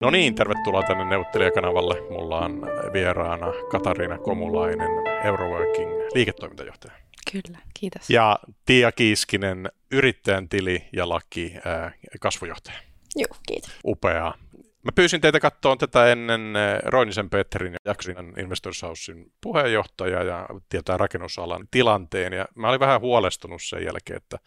[0.00, 2.00] No niin, tervetuloa tänne neuvottelijakanavalle.
[2.10, 2.62] Mulla on
[2.92, 4.90] vieraana Katariina Komulainen,
[5.24, 6.94] Euroworking liiketoimintajohtaja.
[7.32, 8.10] Kyllä, kiitos.
[8.10, 12.78] Ja Tiia Kiiskinen, yrittäjän tili ja laki äh, kasvujohtaja.
[13.16, 13.70] Joo, kiitos.
[13.84, 14.34] Upeaa.
[14.82, 16.54] Mä pyysin teitä katsoa tätä ennen
[16.84, 22.32] Roinisen Petterin ja Jaksinan Investors Housein puheenjohtaja ja tietää rakennusalan tilanteen.
[22.32, 24.38] Ja mä olin vähän huolestunut sen jälkeen, että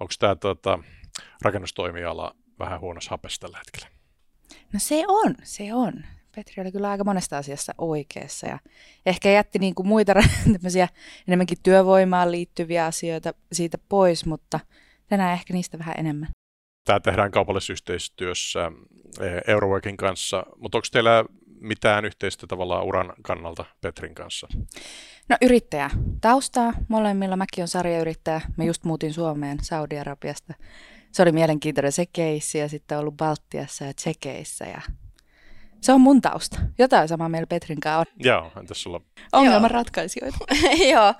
[0.00, 0.78] onko tämä tota,
[1.42, 3.97] rakennustoimiala vähän huonossa hapessa tällä hetkellä.
[4.72, 5.92] No se on, se on.
[6.34, 8.58] Petri oli kyllä aika monesta asiassa oikeassa ja
[9.06, 10.12] ehkä jätti niin kuin muita
[11.28, 14.60] enemmänkin työvoimaan liittyviä asioita siitä pois, mutta
[15.06, 16.28] tänään ehkä niistä vähän enemmän.
[16.84, 18.72] Tämä tehdään kaupallisessa yhteistyössä
[19.20, 21.24] eh, Euroworkin kanssa, mutta onko teillä
[21.60, 24.48] mitään yhteistä tavallaan uran kannalta Petrin kanssa?
[25.28, 25.90] No yrittäjä.
[26.20, 27.36] Taustaa molemmilla.
[27.36, 28.40] Mäkin on sarjayrittäjä.
[28.56, 30.54] Mä just muutin Suomeen Saudi-Arabiasta
[31.12, 34.80] se oli mielenkiintoinen se keissi ja sitten ollut Baltiassa ja Tsekeissä ja
[35.80, 36.58] se on mun tausta.
[36.78, 38.06] Jotain samaa meillä Petrin kanssa on.
[38.26, 39.00] Joo, entäs sulla?
[39.32, 40.38] Ongelman ratkaisijoita.
[40.92, 41.14] Joo,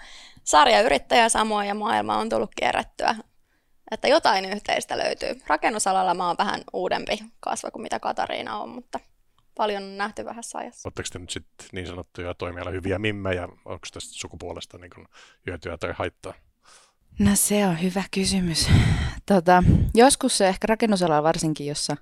[0.44, 3.14] sarjayrittäjä samoin ja maailma on tullut kierrättyä.
[3.91, 5.41] Että jotain yhteistä löytyy.
[5.47, 9.00] Rakennusalalla mä oon vähän uudempi kasva kuin mitä Katariina on, mutta
[9.55, 10.89] paljon on nähty vähän ajassa.
[10.89, 13.48] Oletteko te nyt sitten niin sanottuja toimiala hyviä mimmejä?
[13.64, 15.09] Onko tästä sukupuolesta niin
[15.47, 16.34] hyötyä tai haittaa?
[17.19, 18.70] No se on hyvä kysymys.
[19.27, 19.62] Tota,
[19.94, 21.97] joskus se ehkä rakennusalalla varsinkin, jossa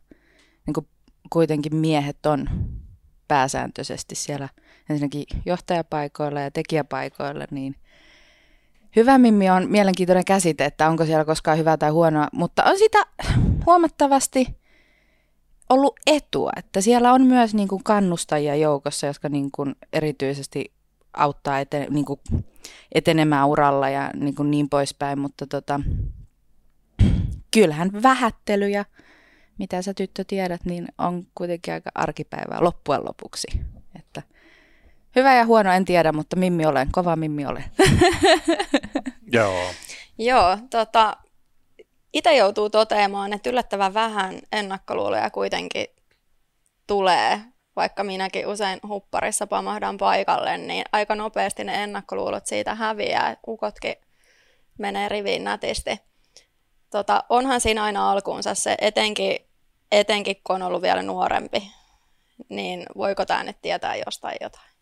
[0.66, 0.86] niin
[1.30, 2.46] kuitenkin miehet on
[3.28, 4.48] pääsääntöisesti siellä
[4.90, 7.76] ensinnäkin johtajapaikoilla ja tekijäpaikoilla, niin
[8.96, 13.06] hyvä mimmi on mielenkiintoinen käsite, että onko siellä koskaan hyvää tai huonoa, mutta on sitä
[13.66, 14.46] huomattavasti
[15.68, 20.72] ollut etua, että siellä on myös niin kuin kannustajia joukossa, jotka niin kuin erityisesti
[21.12, 22.20] auttaa eten, niin kuin
[22.94, 25.80] etenemään uralla ja niin, kuin niin poispäin, mutta tota,
[27.50, 28.84] kyllähän vähättely ja
[29.58, 33.46] mitä sä tyttö tiedät, niin on kuitenkin aika arkipäivää loppujen lopuksi.
[33.98, 34.22] Että
[35.16, 37.64] hyvä ja huono en tiedä, mutta mimmi olen, kova mimmi olen.
[39.32, 39.66] Joo.
[40.18, 41.16] Joo, tota,
[42.12, 45.86] itse joutuu toteamaan, että yllättävän vähän ennakkoluuloja kuitenkin
[46.86, 47.40] tulee
[47.76, 53.36] vaikka minäkin usein hupparissa pamahdan paikalle, niin aika nopeasti ne ennakkoluulot siitä häviää.
[53.48, 53.94] Ukotkin
[54.78, 56.00] menee riviin nätisti.
[56.90, 59.38] Tota, onhan siinä aina alkuunsa se, etenkin,
[59.92, 61.72] etenkin kun on ollut vielä nuorempi,
[62.48, 64.75] niin voiko tämä nyt tietää jostain jotain.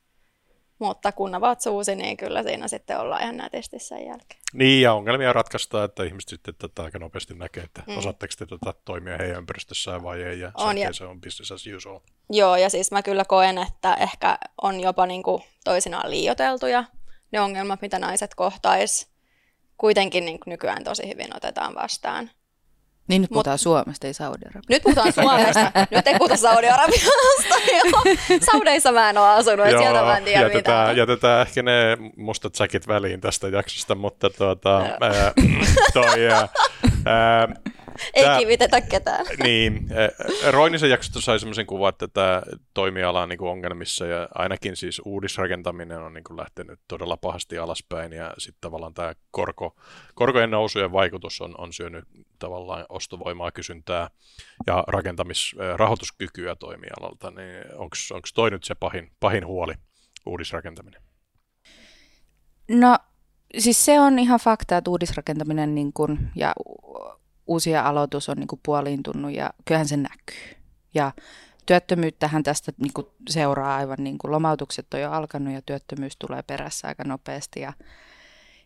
[0.78, 4.40] Mutta kun avaat suusi, niin kyllä siinä sitten ollaan ihan nätisti sen jälkeen.
[4.52, 7.98] Niin, ja ongelmia ratkaistaan, että ihmiset sitten tätä aika nopeasti näkee, että mm.
[7.98, 10.92] osaatteko te tätä toimia heidän ympäristössään vai ei, ja on, ja...
[10.92, 12.00] se on business as usual.
[12.30, 16.84] Joo, ja siis mä kyllä koen, että ehkä on jopa niin kuin toisinaan liioteltuja
[17.32, 19.08] ne ongelmat, mitä naiset kohtais.
[19.76, 22.30] Kuitenkin niin nykyään tosi hyvin otetaan vastaan.
[23.08, 24.72] Niin nyt puhutaan Mut, Suomesta, ei Saudi-Arabiasta.
[24.72, 27.10] Nyt puhutaan Suomesta, nyt ei puhuta Saudi-Arabiasta.
[28.52, 30.96] Saudeissa mä en ole asunut, Joo, sieltä mä en tiedä jätetään, mitään.
[30.96, 35.32] Jätetään ehkä ne mustat säkit väliin tästä jaksosta, mutta tuota, ää,
[35.94, 36.28] toi,
[37.06, 37.48] ää,
[38.14, 39.26] ei Tää, kivitetä ketään.
[39.42, 39.88] Niin.
[40.50, 42.42] Roinisen jaksosta sai sellaisen kuvan, että tämä
[42.74, 47.58] toimiala on niin kuin ongelmissa ja ainakin siis uudisrakentaminen on niin kuin lähtenyt todella pahasti
[47.58, 49.76] alaspäin ja sitten tavallaan tämä korko,
[50.14, 52.04] korkojen nousujen vaikutus on, on syönyt
[52.38, 54.10] tavallaan ostovoimaa, kysyntää
[54.66, 57.30] ja rakentamisrahoituskykyä toimialalta.
[57.30, 57.96] Niin onko
[58.34, 59.74] toi nyt se pahin, pahin huoli,
[60.26, 61.02] uudisrakentaminen?
[62.68, 62.98] No
[63.58, 66.52] siis se on ihan fakta, että uudisrakentaminen niin kun, ja
[67.46, 70.56] uusia aloitus on niin kuin puoliintunut ja kyllähän se näkyy.
[70.94, 71.12] Ja
[71.66, 76.42] työttömyyttähän tästä niin kuin seuraa aivan niin kuin lomautukset on jo alkanut ja työttömyys tulee
[76.42, 77.60] perässä aika nopeasti.
[77.60, 77.72] Ja,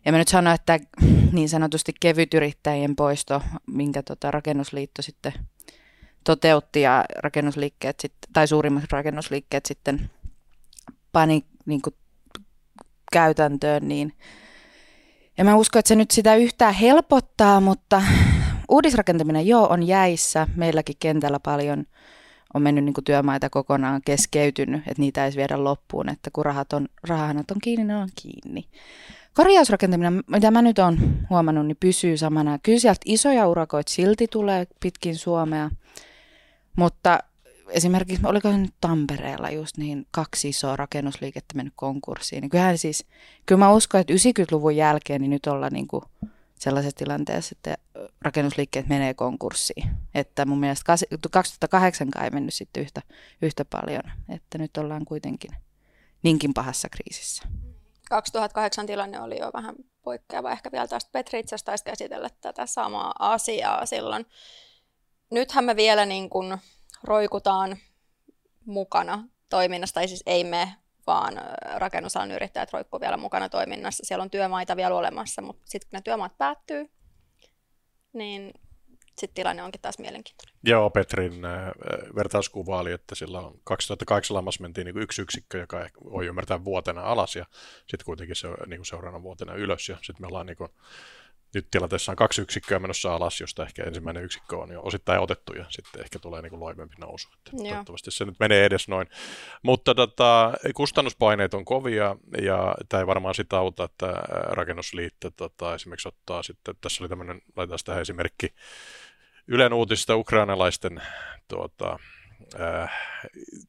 [0.05, 0.79] ja mä nyt sanon, että
[1.31, 5.33] niin sanotusti kevytyrittäjien poisto, minkä tota rakennusliitto sitten
[6.23, 10.09] toteutti ja rakennusliikkeet sit, tai suurimmat rakennusliikkeet sitten
[11.11, 11.95] pani niin kuin
[13.11, 14.13] käytäntöön, niin
[15.37, 18.01] ja mä uskon, että se nyt sitä yhtään helpottaa, mutta
[18.69, 20.47] Uudisrakentaminen joo on jäissä.
[20.55, 21.85] Meilläkin kentällä paljon
[22.53, 26.73] on mennyt niin kuin työmaita kokonaan keskeytynyt, että niitä ei viedä loppuun, että kun rahat
[26.73, 28.65] on, rahanat on kiinni, ne on kiinni.
[29.33, 30.97] Korjausrakentaminen, mitä mä nyt oon
[31.29, 32.59] huomannut, niin pysyy samana.
[32.63, 35.69] Kyllä sieltä isoja urakoita silti tulee pitkin Suomea,
[36.75, 37.19] mutta
[37.69, 42.41] esimerkiksi, oliko nyt Tampereella just niin kaksi isoa rakennusliikettä mennyt konkurssiin.
[42.41, 43.05] Niin kyllähän siis,
[43.45, 46.03] kyllä mä uskon, että 90-luvun jälkeen niin nyt ollaan niin kuin
[46.59, 47.77] sellaisessa tilanteessa, että
[48.21, 49.89] rakennusliikkeet menee konkurssiin.
[50.15, 50.83] Että mun mielestä
[51.31, 53.01] 2008 ei mennyt sitten yhtä,
[53.41, 55.51] yhtä paljon, että nyt ollaan kuitenkin
[56.23, 57.43] niinkin pahassa kriisissä.
[58.09, 60.51] 2008 tilanne oli jo vähän poikkeava.
[60.51, 64.25] Ehkä vielä tästä Petri itse taisi käsitellä tätä samaa asiaa silloin.
[65.31, 66.57] Nythän me vielä niin kuin
[67.03, 67.77] roikutaan
[68.65, 70.75] mukana toiminnassa, tai siis ei me,
[71.09, 71.33] vaan
[71.75, 74.05] rakennusalan yrittäjät roikkuu vielä mukana toiminnassa.
[74.05, 76.89] Siellä on työmaita vielä olemassa, mutta sitten kun ne työmaat päättyy,
[78.13, 78.53] niin
[79.07, 80.55] sitten tilanne onkin taas mielenkiintoinen.
[80.63, 81.41] Joo, Petrin
[82.15, 87.01] vertauskuva oli, että silloin 2008 lamassa mentiin niin kuin yksi yksikkö, joka voi ymmärtää vuotena
[87.01, 87.45] alas ja
[87.79, 90.69] sitten kuitenkin se niin kuin seuraavana vuotena ylös ja sitten me ollaan niin kuin,
[91.53, 95.53] nyt tilanteessa on kaksi yksikköä menossa alas, josta ehkä ensimmäinen yksikkö on jo osittain otettu
[95.53, 97.29] ja sitten ehkä tulee niin kuin loivempi nousu.
[97.37, 99.07] Että toivottavasti se nyt menee edes noin.
[99.63, 106.07] Mutta tota, kustannuspaineet on kovia ja tämä ei varmaan sitä auta, että rakennusliitto tota, esimerkiksi
[106.07, 108.53] ottaa sitten, tässä oli tämmöinen, laitetaan tähän esimerkki
[109.51, 111.01] Ylen uutisista ukrainalaisten
[111.47, 111.99] tuota,
[112.59, 112.91] äh,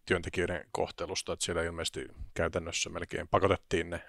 [0.07, 4.05] työntekijöiden kohtelusta, että siellä ilmeisesti käytännössä melkein pakotettiin ne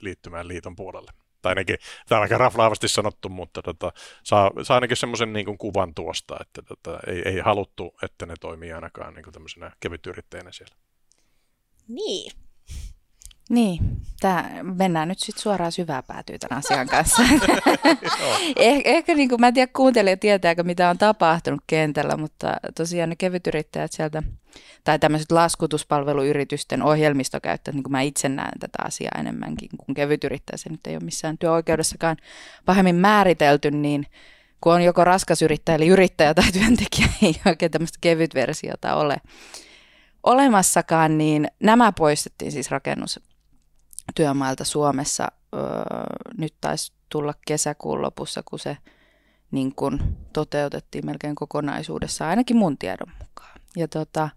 [0.00, 1.76] liittymään liiton puolelle tai ainakin,
[2.08, 3.92] tämä on aika raflaavasti sanottu, mutta tota,
[4.22, 8.72] saa, saa ainakin semmoisen niin kuvan tuosta, että tota, ei, ei haluttu, että ne toimii
[8.72, 10.74] ainakaan niin kevytyrittäjänä siellä.
[11.88, 12.32] Niin.
[13.50, 17.22] Niin, tää, mennään nyt sitten suoraan syvää päätyy tämän asian kanssa.
[18.56, 23.08] eh, ehkä niin kuin, mä en tiedä kuuntelija tietääkö mitä on tapahtunut kentällä, mutta tosiaan
[23.08, 24.22] ne kevytyrittäjät sieltä,
[24.84, 30.70] tai tämmöiset laskutuspalveluyritysten ohjelmistokäyttäjät, niin kuin mä itse näen tätä asiaa enemmänkin kuin kevytyrittäjä, se
[30.70, 32.16] nyt ei ole missään työoikeudessakaan
[32.64, 34.06] pahemmin määritelty, niin
[34.60, 39.16] kun on joko raskas yrittäjä, eli yrittäjä tai työntekijä, ei oikein tämmöistä kevyt versiota ole
[40.22, 43.20] olemassakaan, niin nämä poistettiin siis rakennus
[44.14, 45.28] työmailta Suomessa.
[45.54, 45.62] Öö,
[46.38, 48.76] nyt taisi tulla kesäkuun lopussa, kun se
[49.50, 53.60] niin kun toteutettiin melkein kokonaisuudessa, ainakin mun tiedon mukaan.
[53.76, 54.28] Ja tota,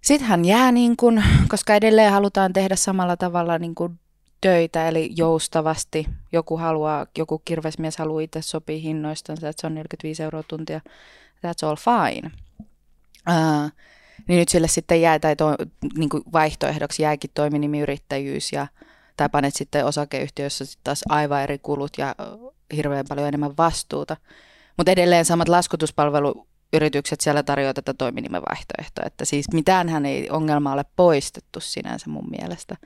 [0.00, 3.98] sittenhän jää, niin kun, koska edelleen halutaan tehdä samalla tavalla niin kun
[4.40, 6.06] töitä, eli joustavasti.
[6.32, 10.80] Joku haluaa, joku kirvesmies haluaa itse sopia hinnoistansa, että se on 45 euroa tuntia.
[11.46, 12.30] That's all fine.
[13.28, 13.70] Uh,
[14.28, 15.56] niin nyt sille sitten jää, tai to,
[15.96, 18.66] niin kuin vaihtoehdoksi jääkin toiminimiyrittäjyys ja
[19.16, 22.14] tai panet sitten osakeyhtiössä sitten taas aivan eri kulut ja
[22.76, 24.16] hirveän paljon enemmän vastuuta.
[24.76, 30.84] Mutta edelleen samat laskutuspalveluyritykset siellä tarjoavat tätä toiminimen vaihtoehtoa, että siis mitäänhän ei ongelma ole
[30.96, 32.76] poistettu sinänsä mun mielestä.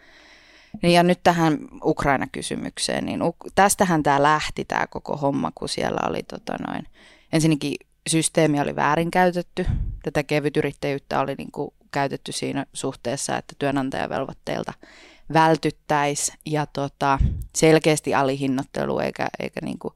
[0.83, 3.21] Niin ja nyt tähän Ukraina-kysymykseen, niin
[3.55, 6.87] tästähän tämä lähti tämä koko homma, kun siellä oli tota noin,
[7.33, 7.75] ensinnäkin
[8.08, 9.67] systeemi oli väärinkäytetty.
[10.02, 14.73] Tätä kevytyrittäjyyttä oli niin kuin käytetty siinä suhteessa, että työnantajavelvoitteilta
[15.32, 17.19] vältyttäisi ja tota,
[17.56, 19.94] selkeästi alihinnoittelu eikä, eikä niin kuin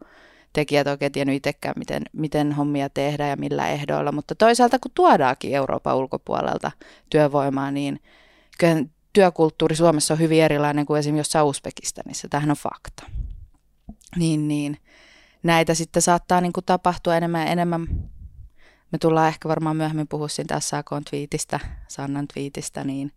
[0.53, 4.13] tekijät oikein tiennyt itsekään, miten, miten hommia tehdään ja millä ehdoilla.
[4.13, 6.71] Mutta toisaalta kun tuodaakin Euroopan ulkopuolelta
[7.11, 8.01] työvoimaa, niin
[8.59, 12.29] kyllä työkulttuuri Suomessa on hyvin erilainen kuin esimerkiksi jossain Uzbekistanissa.
[12.29, 13.07] Tämähän on fakta.
[14.17, 14.79] Niin, niin
[15.45, 17.87] näitä sitten saattaa niin kuin tapahtua enemmän ja enemmän.
[18.93, 23.13] Me tullaan ehkä varmaan myöhemmin puhua siitä SAK-twiitistä, Sannan twiitistä, niin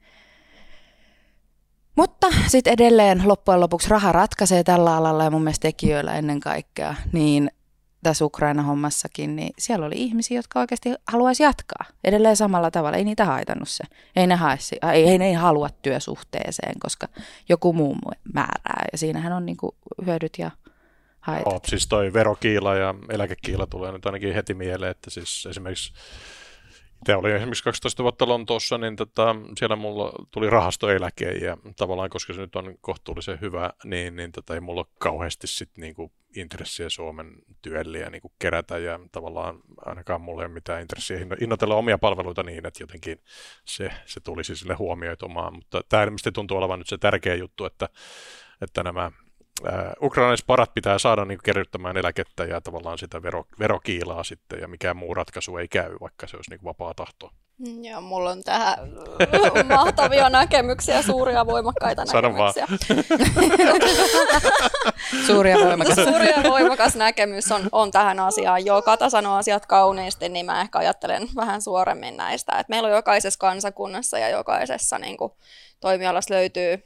[1.98, 6.96] mutta sitten edelleen loppujen lopuksi raha ratkaisee tällä alalla ja mun mielestä tekijöillä ennen kaikkea,
[7.12, 7.52] niin
[8.04, 12.98] tässä Ukraina-hommassakin, niin siellä oli ihmisiä, jotka oikeasti haluaisi jatkaa edelleen samalla tavalla.
[12.98, 13.84] Ei niitä haitannut se.
[14.16, 17.08] Ei ne, haisi, ei, ei ne halua työsuhteeseen, koska
[17.50, 17.96] joku muu
[18.34, 18.86] määrää.
[18.92, 19.58] Ja siinähän on niin
[20.06, 20.52] hyödyt ja
[21.28, 21.54] haitat.
[21.54, 25.94] Joo, siis toi verokiila ja eläkekiila tulee nyt ainakin heti mieleen, että siis esimerkiksi
[27.02, 32.34] itse olin esimerkiksi 12 vuotta Lontoossa, niin tota, siellä mulla tuli rahastoeläke ja tavallaan, koska
[32.34, 36.90] se nyt on kohtuullisen hyvä, niin, niin tota, ei mulla ole kauheasti sit niinku intressiä
[36.90, 37.32] Suomen
[37.62, 42.66] työlliä niinku kerätä ja tavallaan ainakaan mulla ei ole mitään intressiä hinnoitella omia palveluita niin,
[42.66, 43.22] että jotenkin
[43.66, 47.90] se, se tulisi sille huomioitumaan, mutta tämä ilmeisesti tuntuu olevan nyt se tärkeä juttu, että,
[48.62, 49.12] että nämä
[49.66, 54.98] äh, ukrainalaisparat pitää saada niin kerryttämään eläkettä ja tavallaan sitä vero, verokiilaa sitten, ja mikään
[54.98, 57.32] muu ratkaisu ei käy, vaikka se olisi niin vapaa tahto.
[57.58, 58.78] Mm, joo, mulla on tähän
[59.78, 62.68] mahtavia näkemyksiä, suuria voimakkaita Sano näkemyksiä.
[65.28, 65.96] suuria voimakas.
[65.96, 68.66] Suuria voimakas näkemys on, on tähän asiaan.
[68.66, 72.60] Joo, Kata sanoo asiat kauniisti, niin mä ehkä ajattelen vähän suoremmin näistä.
[72.60, 75.34] Et meillä on jokaisessa kansakunnassa ja jokaisessa niin kuin,
[75.80, 76.84] toimialassa löytyy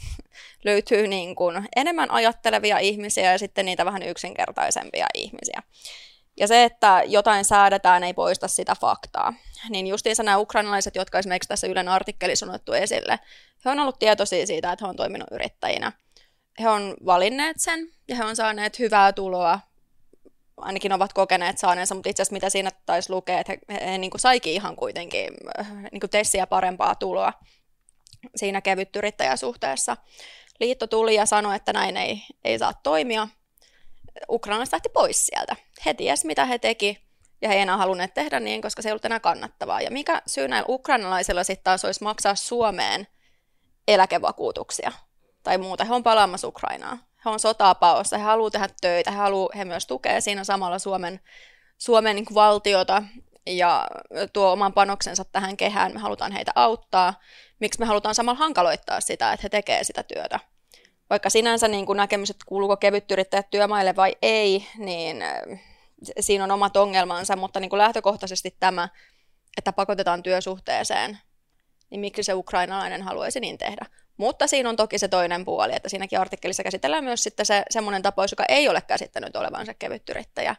[0.64, 5.62] löytyy niin kuin enemmän ajattelevia ihmisiä ja sitten niitä vähän yksinkertaisempia ihmisiä.
[6.36, 9.34] Ja se, että jotain säädetään, ei poista sitä faktaa.
[9.68, 13.18] Niin justiinsa nämä ukrainalaiset, jotka esimerkiksi tässä Ylen artikkelissa on otettu esille,
[13.64, 15.92] he on ollut tietoisia siitä, että he on toiminut yrittäjinä.
[16.60, 19.60] He on valinneet sen ja he on saaneet hyvää tuloa,
[20.56, 23.98] ainakin ovat kokeneet saaneensa, mutta itse asiassa mitä siinä taisi lukea, että he, he, he
[23.98, 25.28] niin kuin saikin ihan kuitenkin
[25.92, 27.32] niin kuin tessiä parempaa tuloa
[28.36, 29.96] siinä kevytyrittäjäsuhteessa.
[30.60, 33.28] Liitto tuli ja sanoi, että näin ei, ei saa toimia.
[34.30, 35.56] Ukrainalaiset lähti pois sieltä.
[35.86, 36.98] He ties, mitä he teki.
[37.42, 39.80] ja he ei enää halunneet tehdä niin, koska se ei ollut enää kannattavaa.
[39.80, 43.06] Ja mikä syy näillä ukrainalaisilla sitten taas olisi maksaa Suomeen
[43.88, 44.92] eläkevakuutuksia
[45.42, 45.84] tai muuta.
[45.84, 46.98] He on palaamassa Ukrainaa.
[47.24, 50.78] He on sotaa paossa, he haluavat tehdä töitä, he, haluaa, he myös tukea siinä samalla
[50.78, 51.20] Suomen,
[51.78, 53.02] Suomen niin valtiota
[53.46, 53.86] ja
[54.32, 55.92] tuo oman panoksensa tähän kehään.
[55.92, 57.20] Me halutaan heitä auttaa.
[57.60, 60.40] Miksi me halutaan samalla hankaloittaa sitä, että he tekevät sitä työtä?
[61.10, 65.24] Vaikka sinänsä niin kuin näkemys, että kuuluuko kevytyrittäjät työmaille vai ei, niin
[66.20, 68.88] siinä on omat ongelmansa, mutta niin kuin lähtökohtaisesti tämä,
[69.58, 71.18] että pakotetaan työsuhteeseen,
[71.90, 73.86] niin miksi se ukrainalainen haluaisi niin tehdä?
[74.16, 78.02] Mutta siinä on toki se toinen puoli, että siinäkin artikkelissa käsitellään myös sitten se semmoinen
[78.02, 80.56] tapaus, joka ei ole käsittänyt olevansa kevytyrittäjä.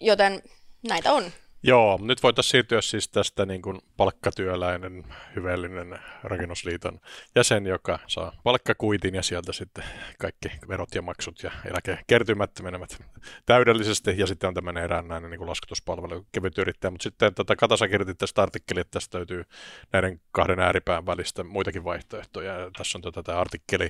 [0.00, 0.42] Joten
[0.82, 1.24] näitä on.
[1.64, 5.04] Joo, nyt voitaisiin siirtyä siis tästä niin kuin palkkatyöläinen,
[5.36, 7.00] hyvällinen rakennusliiton
[7.34, 9.84] jäsen, joka saa palkkakuitin ja sieltä sitten
[10.18, 12.98] kaikki verot ja maksut ja eläkekertymät menevät
[13.46, 14.14] täydellisesti.
[14.16, 16.90] Ja sitten on tämmöinen eräänäinen niin kuin laskutuspalvelu, kevyt yrittäjä.
[16.90, 19.44] Mutta sitten tota, Katasa kirjoitti tästä artikkeli, että tästä löytyy
[19.92, 22.58] näiden kahden ääripään välistä muitakin vaihtoehtoja.
[22.58, 23.88] Ja tässä on tota, tämä artikkeli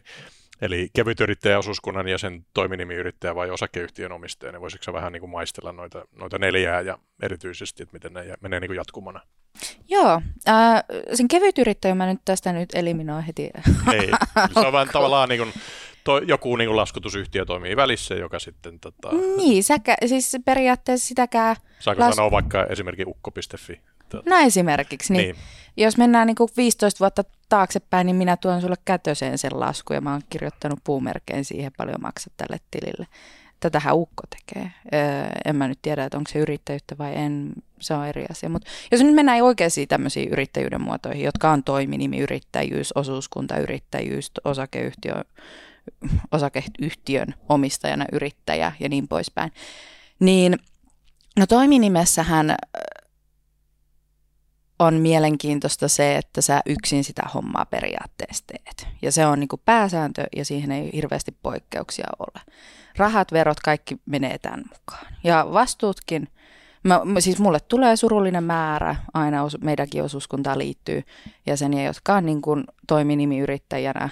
[0.63, 6.05] Eli kevytyrittäjä, osuuskunnan jäsen, toiminimiyrittäjä vai osakeyhtiön omistaja, niin voisitko vähän niin kuin maistella noita,
[6.17, 9.21] noita neljää ja erityisesti, että miten ne menee niin kuin jatkumana?
[9.89, 13.51] Joo, äh, sen kevytyrittäjä mä nyt tästä nyt eliminoin heti.
[13.93, 14.11] Ei,
[14.53, 15.53] se on vähän tavallaan niin kuin,
[16.05, 18.81] to, joku niin kuin laskutusyhtiö toimii välissä, joka sitten...
[18.81, 19.11] Tota...
[19.37, 21.57] Niin, säkä, siis periaatteessa sitäkään...
[21.79, 22.17] Saako las...
[22.17, 23.81] sanoa vaikka esimerkiksi ukko.fi?
[24.27, 25.23] No esimerkiksi, niin.
[25.23, 25.37] niin.
[25.77, 30.01] Jos mennään niin kuin 15 vuotta taaksepäin, niin minä tuon sulle kätöseen sen lasku ja
[30.01, 33.07] mä oon kirjoittanut puumerkeen siihen paljon maksat tälle tilille.
[33.61, 34.73] Tätähän ukko tekee.
[34.95, 38.49] Öö, en mä nyt tiedä, että onko se yrittäjyyttä vai en, se on eri asia.
[38.49, 45.15] Mutta jos nyt mennään oikeisiin tämmöisiin yrittäjyyden muotoihin, jotka on toiminimiyrittäjyys, osuuskuntayrittäjyys, osakeyhtiö,
[46.33, 49.53] osakeyhtiön omistajana yrittäjä ja niin poispäin,
[50.19, 50.59] niin
[51.39, 52.55] no toiminimessähän
[54.83, 58.89] on mielenkiintoista se, että sä yksin sitä hommaa periaatteessa teet.
[59.03, 62.43] Ja se on niin kuin pääsääntö ja siihen ei hirveästi poikkeuksia ole.
[62.97, 65.07] Rahat, verot, kaikki menee tämän mukaan.
[65.25, 66.29] Ja vastuutkin,
[66.83, 71.03] mä, siis mulle tulee surullinen määrä, aina os, meidänkin osuuskuntaan liittyy
[71.47, 74.09] jäseniä, jotka on niin kuin toiminimiyrittäjänä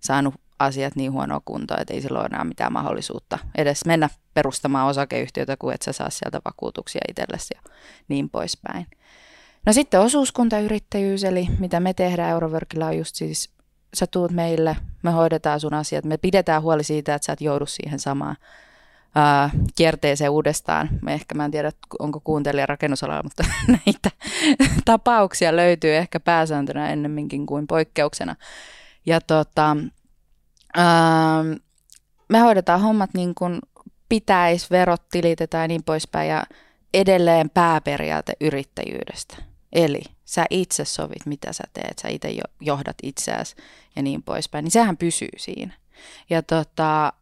[0.00, 5.56] saanut asiat niin huonoa kuntoa, että ei silloin enää mitään mahdollisuutta edes mennä perustamaan osakeyhtiötä,
[5.56, 7.70] kun et sä saa sieltä vakuutuksia itsellesi ja
[8.08, 8.86] niin poispäin.
[9.66, 13.50] No sitten osuuskuntayrittäjyys, eli mitä me tehdään Euroworkilla on just siis,
[13.94, 17.66] sä tuut meille, me hoidetaan sun asiat, me pidetään huoli siitä, että sä et joudu
[17.66, 18.36] siihen samaan
[19.14, 20.88] ää, kierteeseen uudestaan.
[21.02, 23.44] Me ehkä mä en tiedä, onko kuuntelija rakennusalalla, mutta
[23.86, 24.10] näitä
[24.84, 28.36] tapauksia löytyy ehkä pääsääntönä ennemminkin kuin poikkeuksena.
[29.06, 29.76] Ja tota,
[30.76, 31.44] ää,
[32.28, 33.58] me hoidetaan hommat niin kuin
[34.08, 36.44] pitäisi, verot tilitetään ja niin poispäin ja
[36.94, 42.28] edelleen pääperiaate yrittäjyydestä Eli sä itse sovit, mitä sä teet, sä itse
[42.60, 43.56] johdat itseäsi
[43.96, 45.72] ja niin poispäin, niin sehän pysyy siinä.
[46.30, 47.12] Ja tota,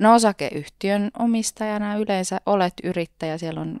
[0.00, 3.76] no osakeyhtiön omistajana yleensä olet yrittäjä, siellä on,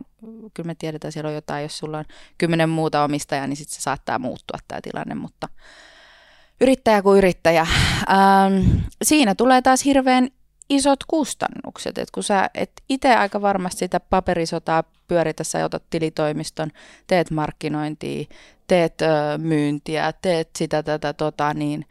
[0.54, 2.04] kyllä me tiedetään, siellä on jotain, jos sulla on
[2.38, 5.48] kymmenen muuta omistajaa, niin sitten se saattaa muuttua tämä tilanne, mutta
[6.60, 7.66] yrittäjä kuin yrittäjä.
[8.10, 10.28] Ähm, siinä tulee taas hirveän
[10.70, 16.70] isot kustannukset, että kun sä et itse aika varmasti sitä paperisotaa pyöritä, sä otat tilitoimiston,
[17.06, 18.24] teet markkinointia,
[18.66, 21.84] teet ö, myyntiä, teet sitä tätä tota niin,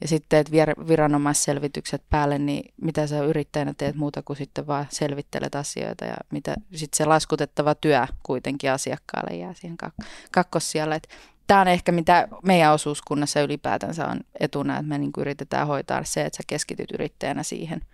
[0.00, 4.86] ja sitten teet vir- viranomaisselvitykset päälle, niin mitä sä yrittäjänä teet muuta kuin sitten vaan
[4.90, 11.00] selvittelet asioita ja mitä sitten se laskutettava työ kuitenkin asiakkaalle jää siihen kak- kakkossijalle.
[11.46, 16.24] Tämä on ehkä mitä meidän osuuskunnassa ylipäätänsä on etuna, että me niin yritetään hoitaa se,
[16.24, 17.80] että sä keskityt yrittäjänä siihen–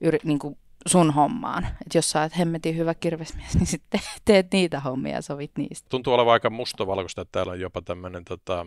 [0.00, 1.64] yri, niin kuin sun hommaan.
[1.66, 5.86] Että jos sä oot hemmetin hyvä kirvesmies, niin sitten teet niitä hommia ja sovit niistä.
[5.88, 8.66] Tuntuu olevan aika mustavalkoista, että täällä on jopa tämmöinen tota,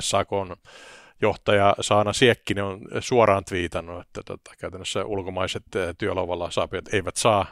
[0.00, 0.28] SAK
[1.20, 5.64] johtaja Saana Siekkinen on suoraan twiitannut, että tota, käytännössä ulkomaiset
[5.98, 7.46] työlovalla saapijat eivät saa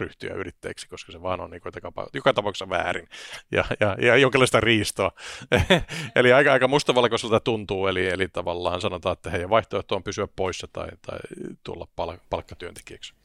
[0.00, 1.72] ryhtyä yrittäjäksi, koska se vaan on niin kuin,
[2.14, 3.08] joka tapauksessa väärin
[3.52, 5.12] ja, ja, ja jonkinlaista riistoa.
[6.16, 10.68] eli aika, aika mustavalkoiselta tuntuu, eli, eli tavallaan sanotaan, että heidän vaihtoehto on pysyä poissa
[10.72, 11.18] tai, tai
[11.64, 13.19] tulla pal- palkkatyöntekijäksi.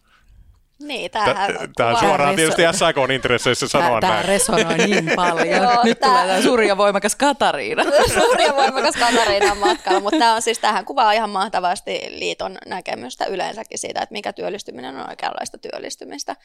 [0.79, 5.61] Niin, tämähän Tämä suoraan tietysti SAK on intresseissä sanoa Tämä resonoi niin paljon.
[5.63, 6.09] Joo, Nyt tää...
[6.09, 7.83] tulee tämä suuri ja voimakas Katariina.
[8.23, 12.57] suuri ja voimakas Katariina on matkalla, mutta tämä on siis, tähän kuvaa ihan mahtavasti liiton
[12.65, 16.35] näkemystä yleensäkin siitä, että mikä työllistyminen on oikeanlaista työllistymistä.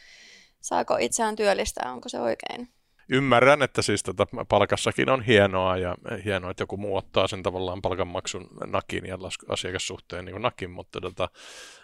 [0.60, 2.68] Saako itseään työllistää, onko se oikein?
[3.10, 7.82] Ymmärrän, että siis tota palkassakin on hienoa ja hienoa, että joku muu ottaa sen tavallaan
[7.82, 11.28] palkanmaksun nakin ja asiakassuhteen niin nakin, mutta tota,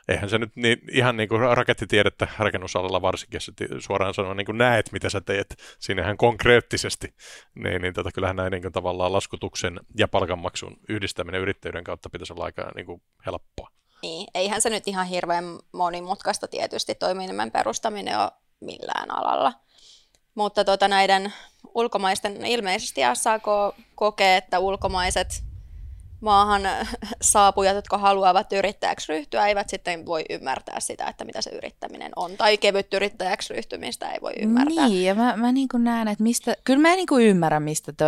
[0.08, 4.58] eihän se nyt niin, ihan niin kuin rakettitiedettä rakennusalalla varsinkin, että suoraan sanoen niin kuin
[4.58, 7.14] näet, mitä sä teet sinnehän konkreettisesti,
[7.54, 12.32] niin, niin tota, kyllähän näin niin kuin tavallaan laskutuksen ja palkanmaksun yhdistäminen yrittäjyyden kautta pitäisi
[12.32, 13.70] olla aika niin kuin helppoa.
[14.02, 18.30] Niin, eihän se nyt ihan hirveän monimutkaista tietysti toiminimen perustaminen ole
[18.60, 19.52] millään alalla.
[20.36, 21.32] Mutta tota, näiden
[21.74, 23.44] ulkomaisten, ilmeisesti SAK
[23.94, 25.28] kokee, että ulkomaiset
[26.20, 26.62] maahan
[27.22, 32.36] saapujat, jotka haluavat yrittäjäksi ryhtyä, eivät sitten voi ymmärtää sitä, että mitä se yrittäminen on.
[32.36, 34.88] Tai kevyt yrittäjäksi ryhtymistä ei voi ymmärtää.
[34.88, 38.04] Niin, ja mä, mä niin näen, että mistä, kyllä mä niin ymmärrän, mistä to,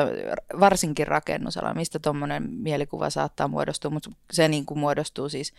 [0.61, 5.53] varsinkin rakennusala, mistä tuommoinen mielikuva saattaa muodostua, mutta se niin kuin muodostuu siis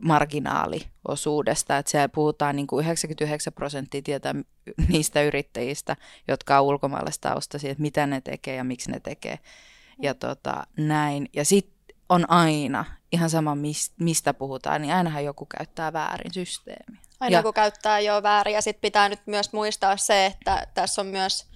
[0.00, 4.34] marginaaliosuudesta, että siellä puhutaan niin kuin 99 prosenttia tietää
[4.88, 5.96] niistä yrittäjistä,
[6.28, 9.38] jotka on ulkomaalaistaustaisia, että mitä ne tekee ja miksi ne tekee
[10.02, 11.28] ja tota, näin.
[11.32, 13.56] Ja sitten on aina, ihan sama
[14.00, 17.00] mistä puhutaan, niin ainahan joku käyttää väärin systeemiä.
[17.20, 21.00] Aina ja, joku käyttää jo väärin ja sitten pitää nyt myös muistaa se, että tässä
[21.00, 21.46] on myös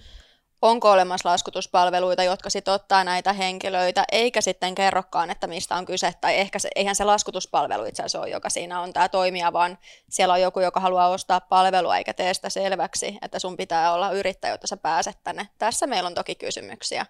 [0.63, 6.13] onko olemassa laskutuspalveluita, jotka sitten ottaa näitä henkilöitä, eikä sitten kerrokaan, että mistä on kyse,
[6.21, 9.79] tai ehkä se, eihän se laskutuspalvelu itse asiassa ole, joka siinä on tämä toimija, vaan
[10.09, 14.11] siellä on joku, joka haluaa ostaa palvelua, eikä tee sitä selväksi, että sun pitää olla
[14.11, 15.49] yrittäjä, jotta sä pääset tänne.
[15.59, 17.07] Tässä meillä on toki kysymyksiä.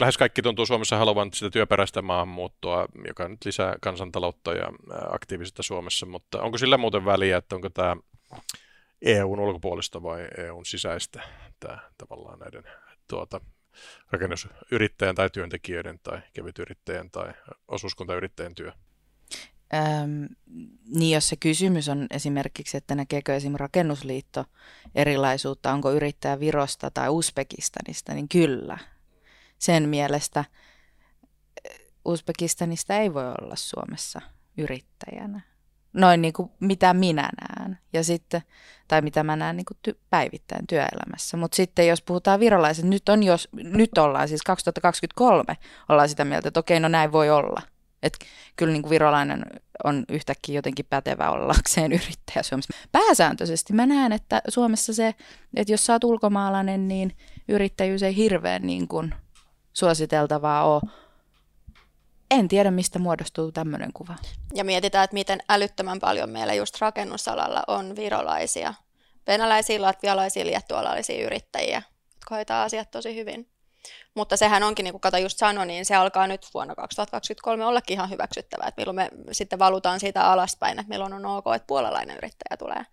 [0.00, 4.66] Lähes kaikki tuntuu Suomessa haluavan sitä työperäistä maahanmuuttoa, joka nyt lisää kansantaloutta ja
[5.10, 7.96] aktiivista Suomessa, mutta onko sillä muuten väliä, että onko tämä
[9.02, 11.22] EUn ulkopuolista vai EUn sisäistä
[11.60, 12.64] tämä tavallaan näiden
[13.10, 13.40] tuota,
[14.10, 17.32] rakennusyrittäjän tai työntekijöiden tai kevytyrittäjän tai
[17.68, 18.72] osuuskuntayrittäjän työ?
[19.74, 20.28] Öm,
[20.86, 23.54] niin jos se kysymys on esimerkiksi, että näkeekö esim.
[23.56, 24.44] rakennusliitto
[24.94, 28.78] erilaisuutta, onko yrittäjä Virosta tai Uzbekistanista, niin kyllä.
[29.58, 30.44] Sen mielestä
[32.04, 34.20] Uzbekistanista ei voi olla Suomessa
[34.58, 35.49] yrittäjänä
[35.92, 38.42] noin niin kuin mitä minä näen ja sitten,
[38.88, 41.36] tai mitä mä näen niin kuin ty- päivittäin työelämässä.
[41.36, 45.56] Mutta sitten jos puhutaan virolaiset, nyt, on jos, nyt ollaan siis 2023,
[45.88, 47.62] ollaan sitä mieltä, että okei, no näin voi olla.
[48.02, 49.42] Että kyllä niin kuin virolainen
[49.84, 52.74] on yhtäkkiä jotenkin pätevä ollakseen yrittäjä Suomessa.
[52.92, 55.14] Pääsääntöisesti mä näen, että Suomessa se,
[55.56, 57.16] että jos sä oot ulkomaalainen, niin
[57.48, 59.14] yrittäjyys ei hirveän niin kuin
[59.72, 60.80] suositeltavaa ole
[62.30, 64.14] en tiedä, mistä muodostuu tämmöinen kuva.
[64.54, 68.74] Ja mietitään, että miten älyttömän paljon meillä just rakennusalalla on virolaisia,
[69.26, 71.82] venäläisiä, latvialaisia, liettualaisia yrittäjiä,
[72.14, 73.48] jotka hoitaa asiat tosi hyvin.
[74.14, 77.94] Mutta sehän onkin, niin kuin Kata just sanoi, niin se alkaa nyt vuonna 2023 ollakin
[77.94, 82.16] ihan hyväksyttävää, että milloin me sitten valutaan siitä alaspäin, että milloin on ok, että puolalainen
[82.16, 82.86] yrittäjä tulee.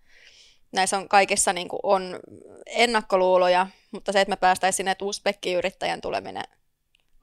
[0.72, 2.20] Näissä on kaikissa niin kuin on
[2.66, 6.44] ennakkoluuloja, mutta se, että me päästäisiin sinne, että Uzbekki-yrittäjän tuleminen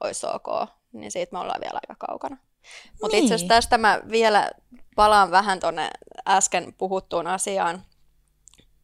[0.00, 0.68] olisi ok,
[1.00, 2.36] niin siitä me ollaan vielä aika kaukana.
[3.02, 3.24] Mutta niin.
[3.24, 4.50] itse asiassa tästä mä vielä
[4.96, 5.90] palaan vähän tuonne
[6.28, 7.82] äsken puhuttuun asiaan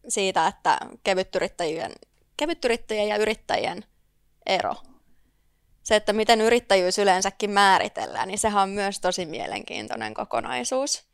[0.09, 1.93] siitä, että kevytyrittäjien,
[2.37, 3.85] kevytyrittäjien ja yrittäjien
[4.47, 4.75] ero.
[5.83, 11.05] Se, että miten yrittäjyys yleensäkin määritellään, niin sehän on myös tosi mielenkiintoinen kokonaisuus.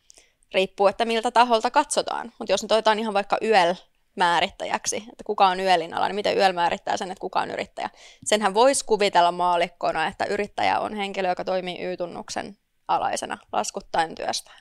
[0.54, 2.32] Riippuu, että miltä taholta katsotaan.
[2.38, 3.74] Mutta jos nyt otetaan ihan vaikka YEL
[4.18, 7.90] määrittäjäksi, että kuka on YELin ala, niin miten YEL määrittää sen, että kuka on yrittäjä.
[8.24, 12.57] Senhän voisi kuvitella maalikkona, että yrittäjä on henkilö, joka toimii Y-tunnuksen
[12.88, 14.61] alaisena laskuttaen työstään.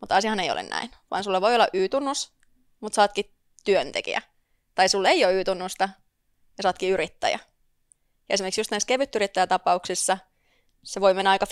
[0.00, 2.32] Mutta asiahan ei ole näin, vaan sulla voi olla Y-tunnus,
[2.80, 4.22] mutta saatkin työntekijä.
[4.74, 5.88] Tai sulla ei ole Y-tunnusta
[6.58, 7.38] ja saatkin yrittäjä.
[8.28, 10.18] Ja esimerkiksi just näissä kevytyrittäjätapauksissa
[10.84, 11.48] se voi mennä aika 50-60,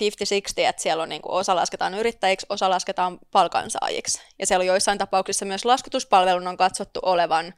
[0.57, 4.21] että siellä on niin kuin osa lasketaan yrittäjiksi, osa lasketaan palkansaajiksi.
[4.39, 7.55] Ja siellä on joissain tapauksissa myös laskutuspalvelun on katsottu olevan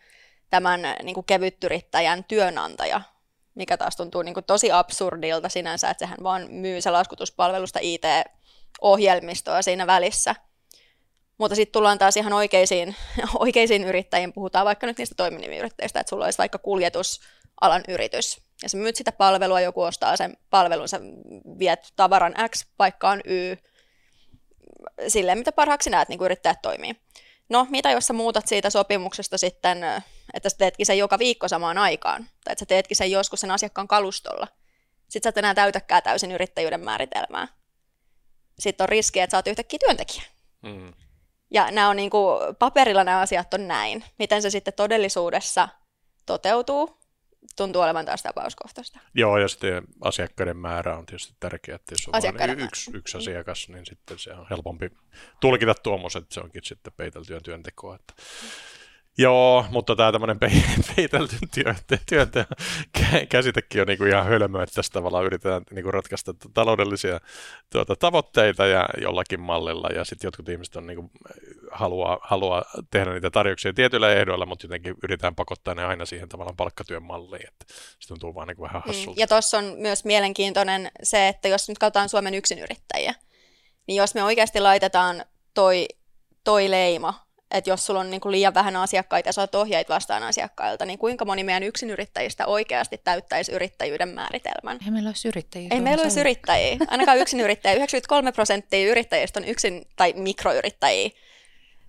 [0.50, 3.00] tämän niin kuin kevyttyrittäjän työnantaja,
[3.54, 9.62] mikä taas tuntuu niin kuin tosi absurdilta sinänsä, että sehän vaan myy se laskutuspalvelusta IT-ohjelmistoa
[9.62, 10.34] siinä välissä.
[11.38, 12.96] Mutta sitten tullaan taas ihan oikeisiin,
[13.38, 18.76] oikeisiin yrittäjiin, puhutaan vaikka nyt niistä toiminimiyrittäjistä, että sulla olisi vaikka kuljetusalan yritys, ja sä
[18.76, 21.00] myyt sitä palvelua, joku ostaa sen palvelun, sä
[21.58, 23.56] viet tavaran X paikkaan Y,
[25.08, 26.96] silleen mitä parhaaksi näet, niin kuin yrittäjät toimii.
[27.48, 29.78] No, mitä jos sä muutat siitä sopimuksesta sitten,
[30.34, 33.50] että sä teetkin sen joka viikko samaan aikaan, tai että sä teetkin sen joskus sen
[33.50, 34.48] asiakkaan kalustolla.
[35.08, 37.48] Sitten sä et enää täytäkään täysin yrittäjyyden määritelmää.
[38.58, 40.22] Sitten on riski, että sä oot yhtäkkiä työntekijä.
[40.62, 40.92] Mm.
[41.50, 44.04] Ja nämä on niin kuin, paperilla nämä asiat on näin.
[44.18, 45.68] Miten se sitten todellisuudessa
[46.26, 46.99] toteutuu,
[47.56, 49.00] tuntuu olevan taas tapauskohtaista.
[49.14, 53.68] Joo, ja sitten asiakkaiden määrä on tietysti tärkeää, että jos on vain yksi, yksi asiakas,
[53.68, 54.90] niin sitten se on helpompi
[55.40, 57.94] tulkita tuommoiset, että se onkin sitten peiteltyä työntekoa.
[57.94, 58.14] Että
[59.18, 60.38] Joo, mutta tämä tämmöinen
[60.96, 61.36] peitelty
[62.06, 62.46] työnteon
[63.28, 67.20] käsitekin on niinku ihan hölmö, että tässä tavallaan yritetään niinku ratkaista taloudellisia
[67.72, 71.10] tuota, tavoitteita ja jollakin mallilla, ja sitten jotkut ihmiset on niinku,
[71.72, 76.56] haluaa, haluaa tehdä niitä tarjouksia tietyillä ehdoilla, mutta jotenkin yritetään pakottaa ne aina siihen tavallaan
[76.56, 77.64] palkkatyön malliin, että
[77.98, 79.10] se tuntuu vaan niinku vähän mm, hassulta.
[79.10, 83.14] Mm, ja tuossa on myös mielenkiintoinen se, että jos nyt katsotaan Suomen yksinyrittäjiä,
[83.86, 85.86] niin jos me oikeasti laitetaan toi,
[86.44, 90.22] toi leima että jos sulla on niin kuin liian vähän asiakkaita ja saat ohjeet vastaan
[90.22, 94.78] asiakkailta, niin kuinka moni meidän yksinyrittäjistä oikeasti täyttäisi yrittäjyyden määritelmän?
[94.84, 95.68] Ei meillä olisi yrittäjiä.
[95.70, 96.76] Ei meillä olisi yrittäjiä.
[96.88, 97.76] Ainakaan yksinyrittäjiä.
[97.76, 101.10] 93 prosenttia yrittäjistä on yksin- tai mikroyrittäjiä.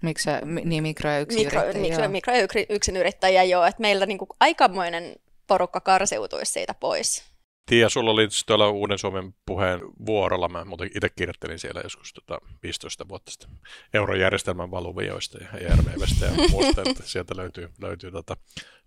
[0.01, 0.29] Miksi
[0.63, 1.81] niin mikro- ja yksinyrittäjiä?
[1.81, 2.33] Mikro, mikro,
[2.69, 3.65] yksinyrittäjiä, joo.
[3.65, 5.15] Että meillä niin kuin aikamoinen
[5.47, 7.30] porukka karsiutuisi siitä pois.
[7.65, 12.37] Tiia, sulla oli tuolla Uuden Suomen puheen vuorolla, mä muuten itse kirjoittelin siellä joskus tota
[12.63, 13.49] 15 vuotta sitten
[13.93, 18.37] eurojärjestelmän valuvioista ja ERVVstä ja muusta, että sieltä löytyy, löytyy tota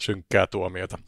[0.00, 0.98] synkkää tuomiota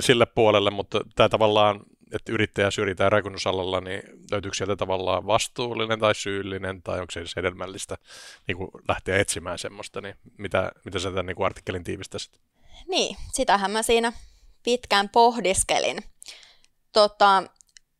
[0.00, 1.80] sille puolelle, mutta tämä tavallaan,
[2.12, 7.36] että yrittäjä syrjitään rakennusalalla, niin löytyykö sieltä tavallaan vastuullinen tai syyllinen, tai onko se edes
[7.36, 7.96] hedelmällistä
[8.46, 12.40] niin lähteä etsimään semmoista, niin mitä, mitä sä tämän niin artikkelin tiivistäisit?
[12.88, 14.12] Niin, sitähän mä siinä
[14.62, 15.98] pitkään pohdiskelin
[16.96, 17.42] tota,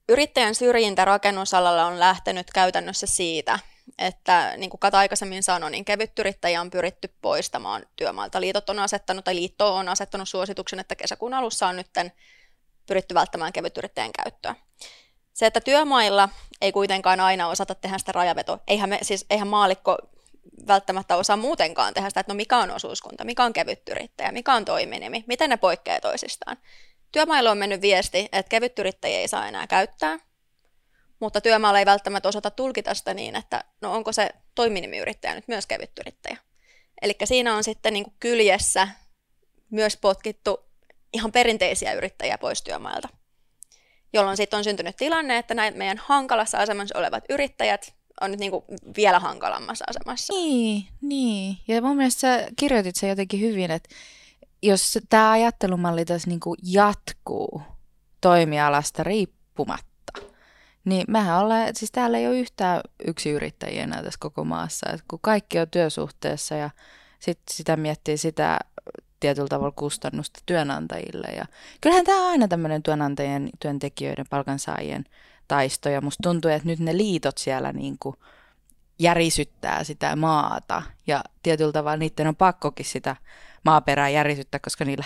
[0.09, 3.59] yrittäjän syrjintä rakennusalalla on lähtenyt käytännössä siitä,
[3.99, 8.41] että niin kuin Kata aikaisemmin sanoi, niin kevytyrittäjä on pyritty poistamaan työmaalta.
[8.41, 11.91] Liitot on asettanut, tai liitto on asettanut suosituksen, että kesäkuun alussa on nyt
[12.87, 14.55] pyritty välttämään kevytyrittäjän käyttöä.
[15.33, 16.29] Se, että työmailla
[16.61, 18.59] ei kuitenkaan aina osata tehdä sitä rajavetoa.
[18.67, 19.99] Eihän, me, siis, eihän maalikko
[20.67, 24.65] välttämättä osaa muutenkaan tehdä sitä, että no mikä on osuuskunta, mikä on kevytyrittäjä, mikä on
[24.65, 26.57] toiminimi, miten ne poikkeaa toisistaan.
[27.17, 30.19] Työmailla on mennyt viesti, että kevytyrittäjiä ei saa enää käyttää,
[31.21, 35.67] mutta työmaalla ei välttämättä osata tulkita sitä niin, että no onko se toiminimiyrittäjä nyt myös
[35.67, 36.37] kevytyrittäjä.
[37.03, 38.89] Eli siinä on sitten niin kuin kyljessä
[39.71, 40.59] myös potkittu
[41.13, 43.09] ihan perinteisiä yrittäjiä pois työmailta,
[44.13, 48.51] jolloin sitten on syntynyt tilanne, että näin meidän hankalassa asemassa olevat yrittäjät on nyt niin
[48.51, 48.65] kuin
[48.97, 50.33] vielä hankalammassa asemassa.
[50.33, 51.57] Niin, niin.
[51.69, 53.89] Ja mun mielestä sä kirjoitit sen jotenkin hyvin, että
[54.63, 57.63] jos tämä ajattelumalli tässä niin kuin jatkuu
[58.21, 60.13] toimialasta riippumatta,
[60.85, 65.05] niin mehän ollaan, siis täällä ei ole yhtään yksi yrittäjiä enää tässä koko maassa, että
[65.09, 66.71] kun kaikki on työsuhteessa ja
[67.19, 68.59] sit sitä miettii sitä
[69.21, 71.29] tietyllä tavalla kustannusta työnantajille.
[71.37, 71.45] Ja
[71.81, 75.05] kyllähän tämä on aina tämmöinen työnantajien, työntekijöiden, palkansaajien
[75.49, 78.17] taisto ja musta tuntuu, että nyt ne liitot siellä niin kuin
[78.99, 83.17] järisyttää sitä maata ja tietyllä tavalla niiden on pakkokin sitä
[83.67, 85.05] maaperää järisyttää, koska niillä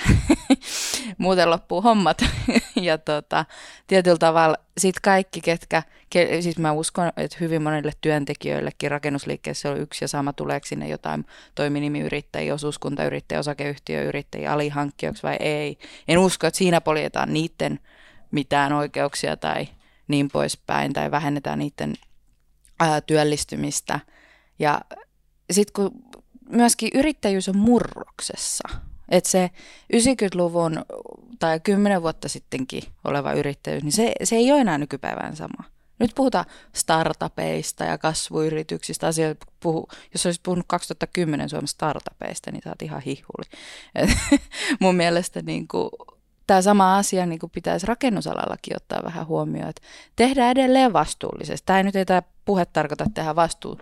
[1.18, 2.24] muuten loppuu hommat.
[2.88, 3.44] ja tota,
[3.86, 9.80] tietyllä tavalla sit kaikki, ketkä, ke, siis mä uskon, että hyvin monille työntekijöillekin rakennusliikkeessä on
[9.80, 15.78] yksi ja sama, tuleeko sinne jotain toiminimiyrittäjiä, osuuskuntayrittäjiä, osakeyhtiöyrittäjiä, alihankkijoiksi vai ei.
[16.08, 17.80] En usko, että siinä poljetaan niiden
[18.30, 19.68] mitään oikeuksia tai
[20.08, 21.94] niin poispäin, tai vähennetään niiden
[22.80, 24.00] ää, työllistymistä.
[24.58, 24.80] Ja
[25.50, 25.90] sitten kun
[26.50, 28.68] myöskin yrittäjyys on murroksessa.
[29.08, 29.50] Että se
[29.96, 30.84] 90-luvun
[31.38, 35.64] tai 10 vuotta sittenkin oleva yrittäjyys, niin se, se ei ole enää nykypäivän sama.
[35.98, 39.06] Nyt puhutaan startupeista ja kasvuyrityksistä.
[39.06, 43.50] Asioita puhu, jos olisit puhunut 2010 Suomen startupeista, niin sä oot ihan hihuli.
[43.94, 44.10] Et,
[44.80, 45.90] mun mielestä niin kuin,
[46.46, 49.82] tämä sama asia niin kuin pitäisi rakennusalallakin ottaa vähän huomioon, että
[50.16, 51.66] tehdään edelleen vastuullisesti.
[51.66, 53.80] Tämä ei nyt ei tämä puhe tarkoita tehdä vastuu,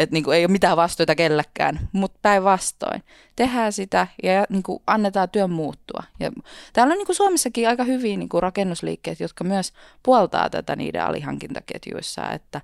[0.00, 3.02] että niin kuin ei ole mitään vastuita kellekään, mutta päinvastoin.
[3.36, 6.02] Tehdään sitä ja niin kuin annetaan työn muuttua.
[6.20, 6.30] Ja
[6.72, 11.04] täällä on niin kuin Suomessakin aika hyviä niin kuin rakennusliikkeet, jotka myös puoltaa tätä niiden
[11.04, 12.60] alihankintaketjuissa, että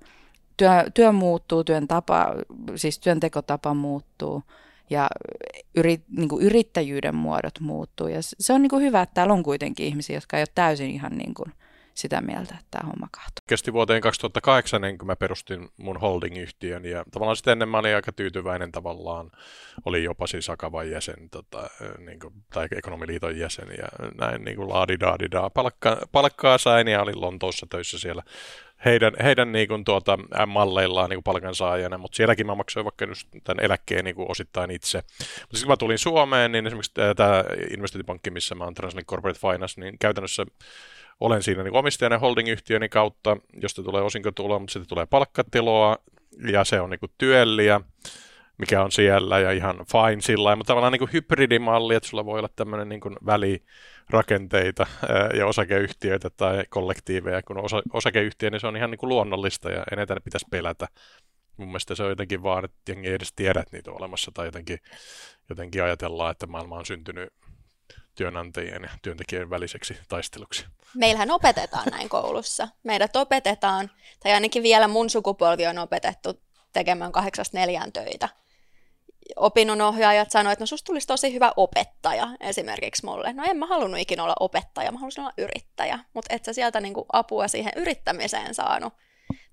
[0.56, 2.34] työ, työ muuttuu, työn tapa,
[2.76, 4.42] siis työntekotapa muuttuu
[4.90, 5.08] ja
[5.76, 8.08] yrit, niin kuin yrittäjyyden muodot muuttuu.
[8.08, 10.90] Ja se on niin kuin hyvä, että täällä on kuitenkin ihmisiä, jotka ei ole täysin
[10.90, 11.52] ihan niin kuin–
[11.96, 13.42] sitä mieltä, että tämä homma kahtuu.
[13.48, 17.94] Kesti vuoteen 2008, niin kun mä perustin mun holding-yhtiön ja tavallaan sitten ennen mä olin
[17.94, 19.30] aika tyytyväinen tavallaan,
[19.84, 24.68] oli jopa siis Akavan jäsen tota, niin kuin, tai ekonomiliiton jäsen ja näin niin kuin
[24.68, 25.50] laadidaadidaa.
[25.50, 28.22] Palkka, palkkaa sain ja olin Lontoossa töissä siellä
[28.84, 33.28] heidän, heidän niin kuin, tuota, malleillaan niin kuin palkansaajana, mutta sielläkin mä maksoin vaikka just
[33.44, 35.02] tämän eläkkeen niin kuin osittain itse.
[35.40, 39.80] Mutta kun mä tulin Suomeen, niin esimerkiksi tämä investointipankki, missä mä oon Translink Corporate Finance,
[39.80, 40.46] niin käytännössä
[41.20, 45.96] olen siinä niin omistajana holding-yhtiöni kautta, josta tulee osinkotuloa, mutta sitten tulee palkkatiloa
[46.50, 47.80] ja se on niin työlliä,
[48.58, 52.38] mikä on siellä ja ihan fine sillä mutta tavallaan niin kuin hybridimalli, että sulla voi
[52.38, 54.86] olla tämmöinen niin välirakenteita
[55.34, 59.84] ja osakeyhtiöitä tai kollektiiveja, kun osa, osakeyhtiö, niin se on ihan niin kuin luonnollista ja
[59.92, 60.88] eniten pitäisi pelätä.
[61.56, 64.30] Mun mielestä se on jotenkin vaan, että jengi ei edes tiedä, että niitä on olemassa,
[64.34, 64.78] tai jotenkin,
[65.48, 67.32] jotenkin ajatellaan, että maailma on syntynyt
[68.16, 70.66] työnantajien ja työntekijöiden väliseksi taisteluksi.
[70.94, 72.68] Meillähän opetetaan näin koulussa.
[72.82, 73.90] Meidät opetetaan,
[74.22, 76.40] tai ainakin vielä mun sukupolvi on opetettu
[76.72, 78.28] tekemään kahdeksasta neljään töitä.
[79.36, 83.32] Opinnonohjaajat sanoivat, että no susta tulisi tosi hyvä opettaja esimerkiksi mulle.
[83.32, 86.80] No en mä halunnut ikinä olla opettaja, mä halusin olla yrittäjä, mutta et sä sieltä
[86.80, 88.94] niinku apua siihen yrittämiseen saanut.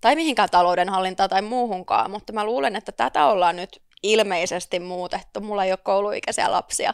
[0.01, 5.41] Tai mihinkään taloudenhallintaan tai muuhunkaan, mutta mä luulen, että tätä ollaan nyt ilmeisesti muutettu.
[5.41, 6.93] Mulla ei ole kouluikäisiä lapsia,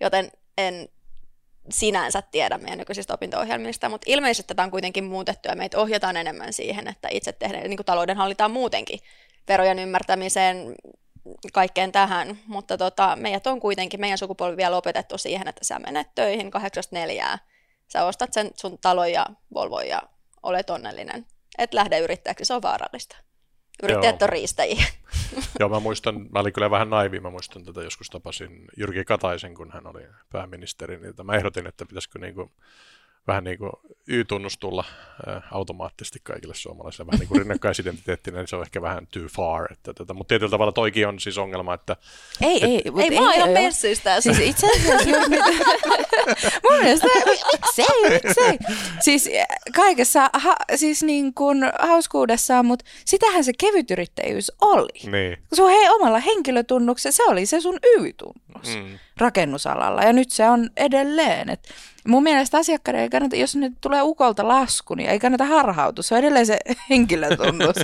[0.00, 0.88] joten en
[1.70, 6.52] sinänsä tiedä meidän nykyisistä opinto-ohjelmista, mutta ilmeisesti tätä on kuitenkin muutettu ja meitä ohjataan enemmän
[6.52, 9.00] siihen, että itse tehdään niin taloudenhallintaan muutenkin
[9.48, 10.74] verojen ymmärtämiseen,
[11.52, 16.14] kaikkeen tähän, mutta tota, meidät on kuitenkin, meidän sukupolvi vielä opetettu siihen, että sä menet
[16.14, 17.38] töihin kahdeksasta neljää,
[17.88, 20.02] sä ostat sen sun talon ja Volvo ja
[20.42, 21.26] olet onnellinen.
[21.58, 23.16] Et lähde yrittäjäksi, se on vaarallista.
[23.82, 24.26] Yrittäjät Joo.
[24.26, 24.84] on riistäjiä.
[25.60, 29.54] Joo, mä muistan, mä olin kyllä vähän naivi, mä muistan tätä joskus tapasin Jyrki Kataisen,
[29.54, 32.50] kun hän oli pääministeri, niin mä ehdotin, että pitäisikö niin kuin
[33.26, 33.72] vähän niin kuin
[34.08, 34.84] Y-tunnus tulla
[35.28, 39.72] ä, automaattisesti kaikille suomalaisille, vähän niin kuin rinnakkaisidentiteettinä, niin se on ehkä vähän too far.
[39.72, 41.96] Että tätä, mutta tietyllä tavalla toikin on siis ongelma, että...
[42.40, 44.20] Ei, et, ei, ei, ei, mä oon ihan messyistä.
[44.20, 45.10] Siis itse asiassa
[46.64, 48.58] mun mielestä, miksei, miksei.
[49.00, 49.30] Siis
[49.76, 55.10] kaikessa ha, siis niin kuin hauskuudessaan, mutta sitähän se kevytyrittäjyys oli.
[55.10, 55.38] Niin.
[55.52, 58.98] Sun hei omalla henkilötunnuksella, se oli se sun Y-tunnus mm.
[59.18, 61.50] Rakennusalalla ja nyt se on edelleen.
[61.50, 61.68] Että
[62.08, 66.02] Mun mielestä asiakkaiden ei kannata, jos nyt tulee ukolta lasku, niin ei kannata harhautua.
[66.02, 66.58] Se on edelleen se
[66.90, 67.76] henkilötunnus,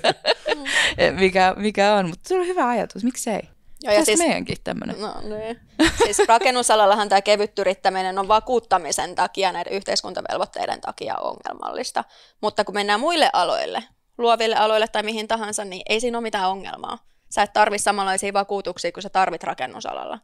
[1.20, 2.08] mikä, mikä on.
[2.08, 3.40] Mutta se on hyvä ajatus, miksei?
[3.82, 5.00] Joo, ja siis, meidänkin tämmöinen.
[5.00, 5.60] No niin.
[6.04, 12.04] Siis rakennusalallahan tämä kevyt yrittäminen on vakuuttamisen takia, näiden yhteiskuntavelvoitteiden takia ongelmallista.
[12.40, 13.84] Mutta kun mennään muille aloille,
[14.18, 16.98] luoville aloille tai mihin tahansa, niin ei siinä ole mitään ongelmaa.
[17.30, 20.18] Sä et tarvi samanlaisia vakuutuksia kuin sä tarvit rakennusalalla,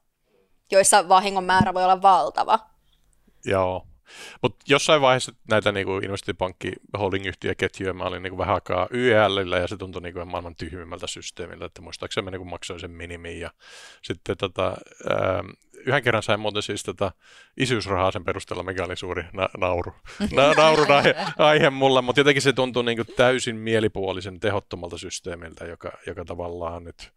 [0.72, 2.58] joissa vahingon määrä voi olla valtava.
[3.44, 3.86] Joo.
[4.42, 9.76] Mutta jossain vaiheessa näitä niinku investointipankki holding-yhtiöketjuja mä olin niinku vähän aikaa YLillä ja se
[9.76, 13.50] tuntui niinku maailman tyhmimmältä systeemiltä, että muistaakseni mä niinku maksoin sen minimiin ja
[14.02, 14.76] sitten tota,
[15.10, 15.44] ää,
[15.86, 17.12] yhden kerran sain muuten siis tota
[17.56, 19.92] isyysrahaa sen perusteella, mikä oli suuri na- nauru.
[20.32, 25.92] Na- naurun aihe, aihe mulle, mutta jotenkin se tuntui niinku täysin mielipuolisen tehottomalta systeemiltä, joka,
[26.06, 27.12] joka tavallaan nyt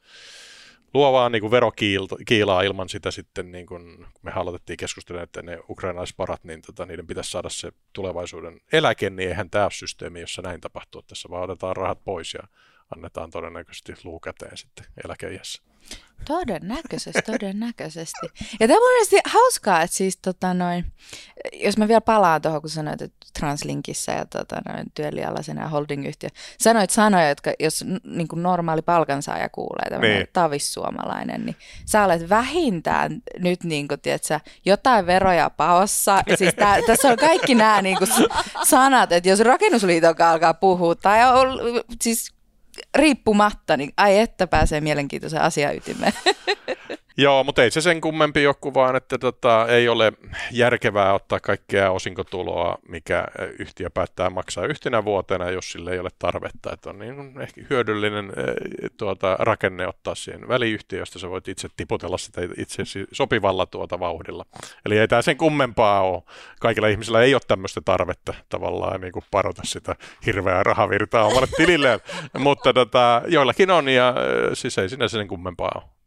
[0.94, 6.44] luo vaan niin verokiilaa ilman sitä sitten, niin kuin me aloitettiin keskustella, että ne ukrainalaisparat,
[6.44, 11.02] niin tota, niiden pitäisi saada se tulevaisuuden eläke, niin eihän tämä systeemi, jossa näin tapahtuu.
[11.02, 12.44] Tässä vaan otetaan rahat pois ja
[12.96, 15.69] annetaan todennäköisesti luukäteen sitten eläkeijässä.
[16.26, 18.28] Todennäköisesti, todennäköisesti.
[18.60, 20.86] Ja tämä on mielestäni hauskaa, että siis tota noin,
[21.54, 26.30] jos mä vielä palaan tuohon, kun sanoit, että Translinkissa ja tota noin, työlialaisena ja holdingyhtiö,
[26.60, 30.28] sanoit sanoja, jotka jos niin kuin normaali palkansaaja kuulee, tämmöinen niin.
[30.34, 36.24] tavissuomalainen, niin sä olet vähintään nyt niin kuin, tiedätkö, jotain veroja paossa.
[36.28, 38.10] Ja siis tää, tässä on kaikki nämä niin kuin
[38.64, 41.60] sanat, että jos rakennusliiton alkaa puhua, tai on,
[42.02, 42.39] siis
[42.96, 46.14] riippumatta, niin ai että pääsee mielenkiintoisen asian ytimeen.
[47.20, 50.14] Joo, mutta ei se sen kummempi joku vaan, että tota, ei ole
[50.52, 53.26] järkevää ottaa kaikkea osinkotuloa, mikä
[53.60, 56.74] yhtiö päättää maksaa yhtenä vuotena, jos sille ei ole tarvetta.
[56.74, 58.34] Että on niin ehkä hyödyllinen
[58.98, 64.46] tuota, rakenne ottaa siihen väliyhtiöön, josta sä voit itse tiputella sitä itse sopivalla tuota vauhdilla.
[64.86, 66.24] Eli ei tämä sen kummempaa ole.
[66.60, 72.00] Kaikilla ihmisillä ei ole tämmöistä tarvetta tavallaan niin kuin parota sitä hirveää rahavirtaa omalle tililleen,
[72.38, 74.16] mutta tota, joillakin on ja
[74.54, 75.99] siis ei sinänsä sen kummempaa ole.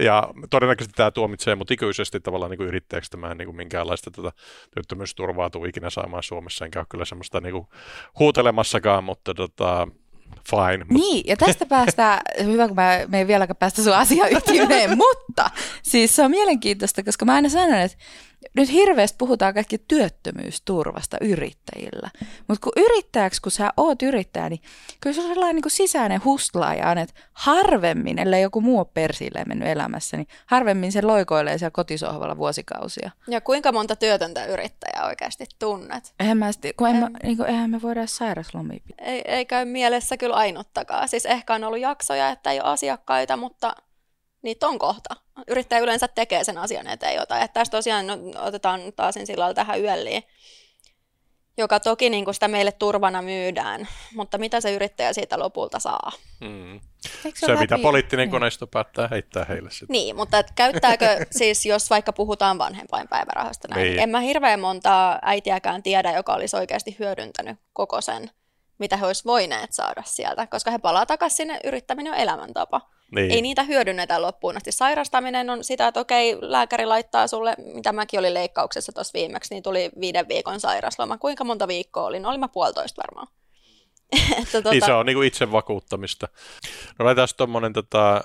[0.00, 4.22] Ja todennäköisesti tämä tuomitsee mut ikuisesti tavallaan niin kuin yrittäjäksi tämä niin kuin minkäänlaista tätä
[4.22, 4.32] tota
[4.74, 7.66] työttömyysturvaa tuu ikinä saamaan Suomessa, enkä ole kyllä semmoista niin kuin
[8.18, 9.88] huutelemassakaan, mutta tota,
[10.50, 10.86] fine.
[10.90, 12.20] Niin, ja tästä päästään,
[12.52, 15.50] hyvä kun mä, me ei vieläkään päästä sun asian ytimeen, mutta
[15.82, 17.98] siis se on mielenkiintoista, koska mä aina sanon, että
[18.56, 22.10] nyt hirveästi puhutaan kaikki työttömyysturvasta yrittäjillä.
[22.48, 24.60] Mutta kun yrittäjäksi, kun sä oot yrittäjä, niin
[25.00, 29.44] kyllä se on sellainen niin kuin sisäinen hustlaaja, että harvemmin, ellei joku muu ole persille
[29.46, 33.10] mennyt elämässä, niin harvemmin se loikoilee siellä kotisohvalla vuosikausia.
[33.28, 36.14] Ja kuinka monta työtöntä yrittäjää oikeasti tunnet?
[36.20, 40.16] Eihän, mä, kun en, en, niin kuin, eihän me voida sairaslomia ei, ei käy mielessä
[40.16, 41.08] kyllä ainuttakaan.
[41.08, 43.74] Siis ehkä on ollut jaksoja, että ei ole asiakkaita, mutta
[44.46, 45.16] niitä on kohta.
[45.48, 47.42] Yrittäjä yleensä tekee sen asian eteen jotain.
[47.42, 50.22] Että tässä tosiaan no, otetaan taas sillä tähän yölliin,
[51.58, 56.12] joka toki niin kuin sitä meille turvana myydään, mutta mitä se yrittäjä siitä lopulta saa?
[56.44, 56.80] Hmm.
[57.24, 58.30] Se, se mitä poliittinen niin.
[58.30, 59.88] koneisto päättää heittää heille sitten.
[59.88, 63.98] Niin, mutta et käyttääkö siis, jos vaikka puhutaan vanhempainpäivärahasta näin, niin.
[63.98, 68.30] en mä hirveän montaa äitiäkään tiedä, joka olisi oikeasti hyödyntänyt koko sen
[68.78, 72.80] mitä he olisivat voineet saada sieltä, koska he palaa takaisin sinne, yrittäminen on elämäntapa.
[73.14, 73.30] Niin.
[73.30, 74.72] Ei niitä hyödynnetä loppuun asti.
[74.72, 79.62] Sairastaminen on sitä, että okei, lääkäri laittaa sulle, mitä mäkin olin leikkauksessa tuossa viimeksi, niin
[79.62, 81.18] tuli viiden viikon sairasloma.
[81.18, 82.20] Kuinka monta viikkoa oli?
[82.20, 83.28] No oli mä puolitoista varmaan.
[84.38, 84.70] että, tuota...
[84.70, 86.28] Niin se on niin kuin itse vakuuttamista.
[86.98, 88.24] No laitetaan tuommoinen tota,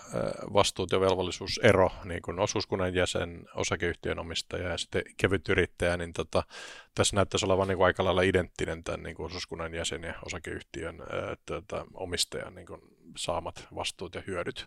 [0.53, 6.43] vastuut- ja velvollisuusero, niin kuin osuuskunnan jäsen, osakeyhtiön omistaja ja sitten kevyt yrittäjä, niin tota,
[6.95, 11.01] tässä näyttäisi olevan niin kuin aika lailla identtinen tämän niin kuin osuuskunnan jäsen ja osakeyhtiön
[11.01, 12.81] ää, tota, omistajan niin kuin
[13.17, 14.65] saamat vastuut ja hyödyt.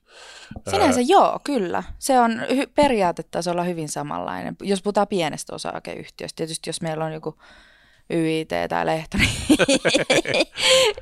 [0.70, 1.06] Sinänsä ää...
[1.08, 1.82] joo, kyllä.
[1.98, 4.56] Se on hy- periaatetasolla hyvin samanlainen.
[4.62, 7.38] Jos puhutaan pienestä osakeyhtiöstä, tietysti jos meillä on joku
[8.10, 10.46] YIT tai Lehto, niin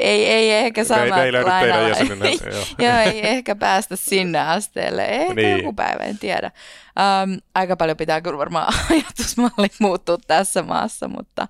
[0.00, 1.88] ei, ei ehkä samat me, ei, lainalla.
[1.88, 2.64] jäsenenä, joo.
[2.78, 5.04] joo, ei ehkä päästä sinne asteelle.
[5.04, 5.56] Ehkä niin.
[5.56, 6.50] joku päivä, en tiedä.
[7.24, 11.48] Um, aika paljon pitää kyllä varmaan ajatusmallit muuttua tässä maassa, mutta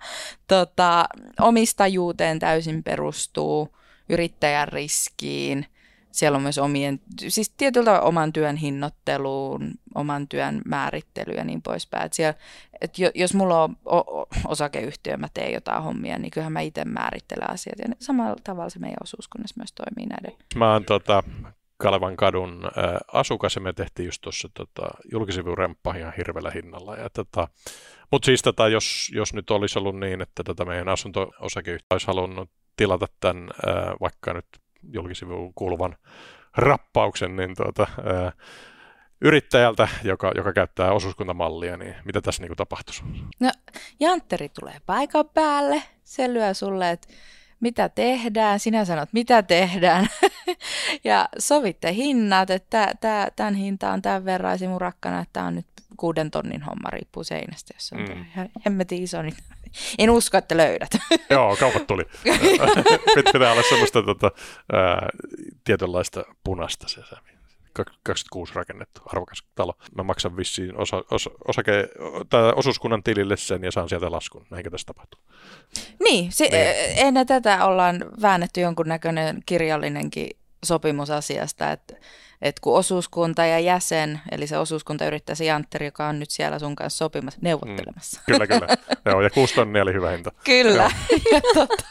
[0.48, 1.04] tota,
[1.40, 3.76] omistajuuteen täysin perustuu,
[4.08, 5.66] yrittäjän riskiin,
[6.12, 12.06] siellä on myös omien, siis tietyllä oman työn hinnoitteluun, oman työn määrittely ja niin poispäin.
[12.06, 12.34] Et siellä,
[12.80, 13.76] et jos mulla on
[14.48, 17.78] osakeyhtiö, mä teen jotain hommia, niin kyllähän mä itse määrittelen asiat.
[17.78, 20.32] Ja samalla tavalla se meidän osuuskunnassa myös toimii näiden.
[20.54, 21.22] Mä oon tota,
[21.76, 26.96] Kalevan kadun äh, asukas ja me tehtiin just tuossa tota, julkisivuremppa ihan hirveällä hinnalla.
[26.96, 27.48] Ja, tota,
[28.12, 32.50] Mutta siis tota, jos, jos nyt olisi ollut niin, että tota meidän asunto-osakeyhtiö olisi halunnut
[32.76, 33.48] tilata tämän
[34.00, 34.46] vaikka nyt
[34.92, 35.96] julkisivuun kuuluvan
[36.56, 38.32] rappauksen niin tuota, ää,
[39.20, 43.02] yrittäjältä, joka, joka käyttää osuuskuntamallia, niin mitä tässä niin tapahtuisi?
[43.40, 43.52] No,
[44.00, 47.08] Jantteri tulee paikan päälle, se lyö sulle, että
[47.60, 50.06] mitä tehdään, sinä sanot, mitä tehdään,
[51.04, 52.94] ja sovitte hinnat, että
[53.36, 55.66] tämän hinta on tämän verran, mun rakkana, että tämä on nyt
[55.96, 58.50] kuuden tonnin homma, riippuu seinästä, jos on mm.
[58.66, 59.34] hemmetin iso, niin
[59.98, 60.90] en usko, että löydät.
[61.30, 62.04] Joo, kaupat tuli.
[63.32, 64.30] Pitää olla semmoista tota,
[64.72, 65.08] ää,
[65.64, 67.00] tietynlaista punasta se
[67.74, 69.74] 26 rakennettu, arvokas talo.
[69.94, 71.88] Mä maksan vissiin osa, osa, osake,
[72.30, 74.46] tai osuuskunnan tilille sen ja saan sieltä laskun.
[74.50, 75.20] Näinkö tässä tapahtuu?
[76.04, 76.66] Niin, se, niin.
[76.96, 80.30] ennen tätä ollaan väännetty jonkunnäköinen kirjallinenkin
[80.64, 81.96] sopimus asiasta, että
[82.42, 86.58] että kun osuuskunta ja jäsen, eli se osuuskunta yrittää se Jantteri, joka on nyt siellä
[86.58, 88.20] sun kanssa sopimassa, neuvottelemassa.
[88.20, 88.66] Mm, kyllä, kyllä.
[89.12, 90.32] Joo, ja kuusi tonnia oli hyvä hinta.
[90.44, 90.90] Kyllä.
[91.54, 91.84] tota,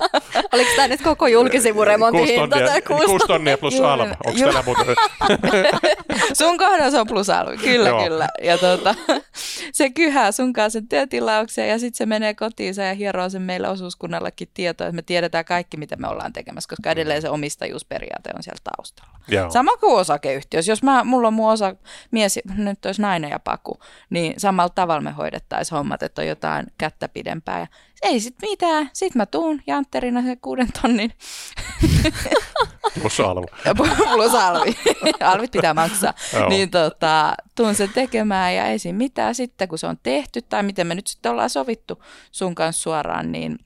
[0.54, 2.58] Oliko tämä nyt koko julkisivuremontin hinta?
[2.88, 4.16] Kuusi, kuusi tonnia plus Juu, alma.
[4.26, 4.86] Onko teillä muuta?
[6.40, 8.04] sun kohdassa on plus alma, kyllä, Joo.
[8.04, 8.28] kyllä.
[8.44, 8.96] Ja tota,
[9.74, 13.70] se kyhää sun kanssa sen työtilauksen ja sitten se menee kotiin ja hieroo sen meille
[13.70, 18.44] osuuskunnallakin tietoa, että me tiedetään kaikki, mitä me ollaan tekemässä, koska edelleen se omistajuusperiaate on
[18.44, 19.20] siellä taustalla.
[19.28, 19.52] Joo.
[19.52, 19.94] Sama kuin
[20.42, 20.72] osakeyhtiössä.
[20.72, 21.76] Jos mä, mulla on mun osa
[22.12, 26.66] mies, nyt olisi nainen ja paku, niin samalla tavalla me hoidettaisiin hommat, että on jotain
[26.78, 27.60] kättä pidempää.
[27.60, 27.68] Ja
[28.02, 28.90] ei sit mitään.
[28.94, 31.14] Sitten mä tuun jantterina sen kuuden tonnin.
[33.02, 33.48] Plus alvi.
[34.16, 34.78] Plus alvi.
[35.24, 36.14] Alvit pitää maksaa.
[36.50, 39.36] niin tota, tuun sen tekemään ja ei siinä mitään.
[39.36, 43.32] Sitten kun se on tehty tai miten me nyt sitten ollaan sovittu sun kanssa suoraan,
[43.32, 43.60] niin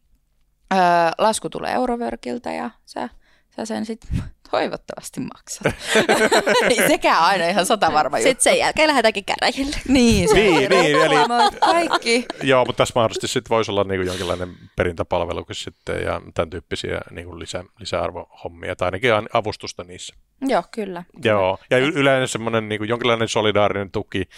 [0.73, 0.79] öö,
[1.17, 3.09] lasku tulee Eurovörkiltä ja sä,
[3.55, 5.73] sä sen sitten Toivottavasti maksat.
[6.69, 8.29] Ei sekään aina ihan sata varma juttu.
[8.29, 9.77] Sitten sen jälkeen lähdetäänkin käräjille.
[9.87, 11.15] Niin, se niin, niin eli,
[11.59, 12.25] kaikki.
[12.43, 17.01] Joo, mutta tässä mahdollisesti sitten voisi olla niin kuin jonkinlainen perintäpalvelu sitten ja tämän tyyppisiä
[17.11, 20.15] niin kuin lisä, lisäarvohommia tai ainakin avustusta niissä.
[20.41, 21.03] Joo, kyllä.
[21.23, 24.29] Joo, ja yleensä semmoinen niin kuin jonkinlainen solidaarinen tuki,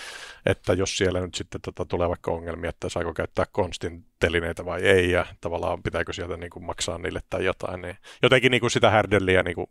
[0.46, 4.82] että jos siellä nyt sitten tota, tulee vaikka ongelmia, että saako käyttää konstin telineitä vai
[4.82, 8.72] ei, ja tavallaan pitääkö sieltä niin kuin maksaa niille tai jotain, niin jotenkin niin kuin
[8.72, 9.68] sitä härdelliä niin kuin,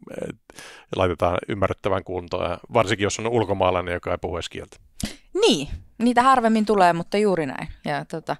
[0.96, 4.76] laitetaan ymmärrettävän kuntoon, ja varsinkin jos on ulkomaalainen, joka ei puhu edes kieltä.
[5.40, 5.68] Niin,
[5.98, 7.68] niitä harvemmin tulee, mutta juuri näin.
[7.84, 8.36] Ja tota,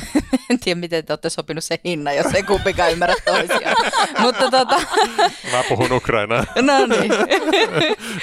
[0.50, 3.76] en tiedä, miten te olette sopinut sen hinnan, jos ei kumpikaan ymmärrä toisiaan.
[4.22, 4.80] mutta tota...
[5.52, 6.44] Mä puhun Ukrainaa.
[6.62, 7.12] no niin.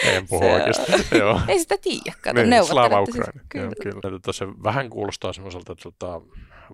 [0.04, 1.18] en puhu Se oikeasti.
[1.18, 1.42] Joo.
[1.48, 3.32] Ei sitä tiedä, kato, niin, Slava Ukraina.
[3.32, 3.66] Siis, kyllä.
[3.66, 4.02] Joo, kyllä.
[4.02, 6.22] Tota, se vähän kuulostaa semmoiselta, että tota,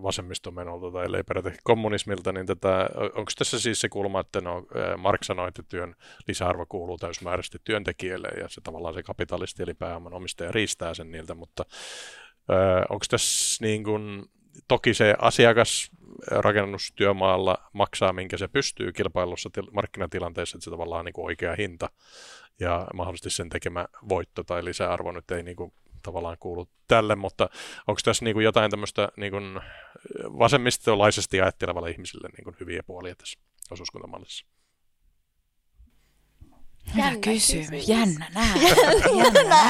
[0.03, 4.65] vasemmistomenolta tai ellei peräti kommunismilta, niin tätä, onko tässä siis se kulma, että no,
[4.97, 5.95] Mark sanoi, että työn
[6.27, 11.35] lisäarvo kuuluu täysmääräisesti työntekijälle ja se tavallaan se kapitalisti eli pääoman omistaja riistää sen niiltä,
[11.35, 11.65] mutta
[12.89, 14.25] onko tässä niin kuin,
[14.67, 15.91] toki se asiakas
[16.31, 21.89] rakennustyömaalla maksaa, minkä se pystyy kilpailussa til- markkinatilanteessa, että se tavallaan on niin oikea hinta
[22.59, 27.49] ja mahdollisesti sen tekemä voitto tai lisäarvo nyt ei niin kuin tavallaan kuulu tälle, mutta
[27.87, 29.59] onko tässä niin kuin jotain tämmöistä niin kuin
[30.23, 33.39] vasemmistolaisesti ajattelevalle ihmisille niin kuin hyviä puolia tässä
[33.71, 34.52] osuuskuntamallissa?
[36.87, 37.69] Jännä, jännä kysymys.
[37.69, 37.87] kysymys.
[37.87, 38.69] Jännä näällä.
[39.23, 39.63] Jännä.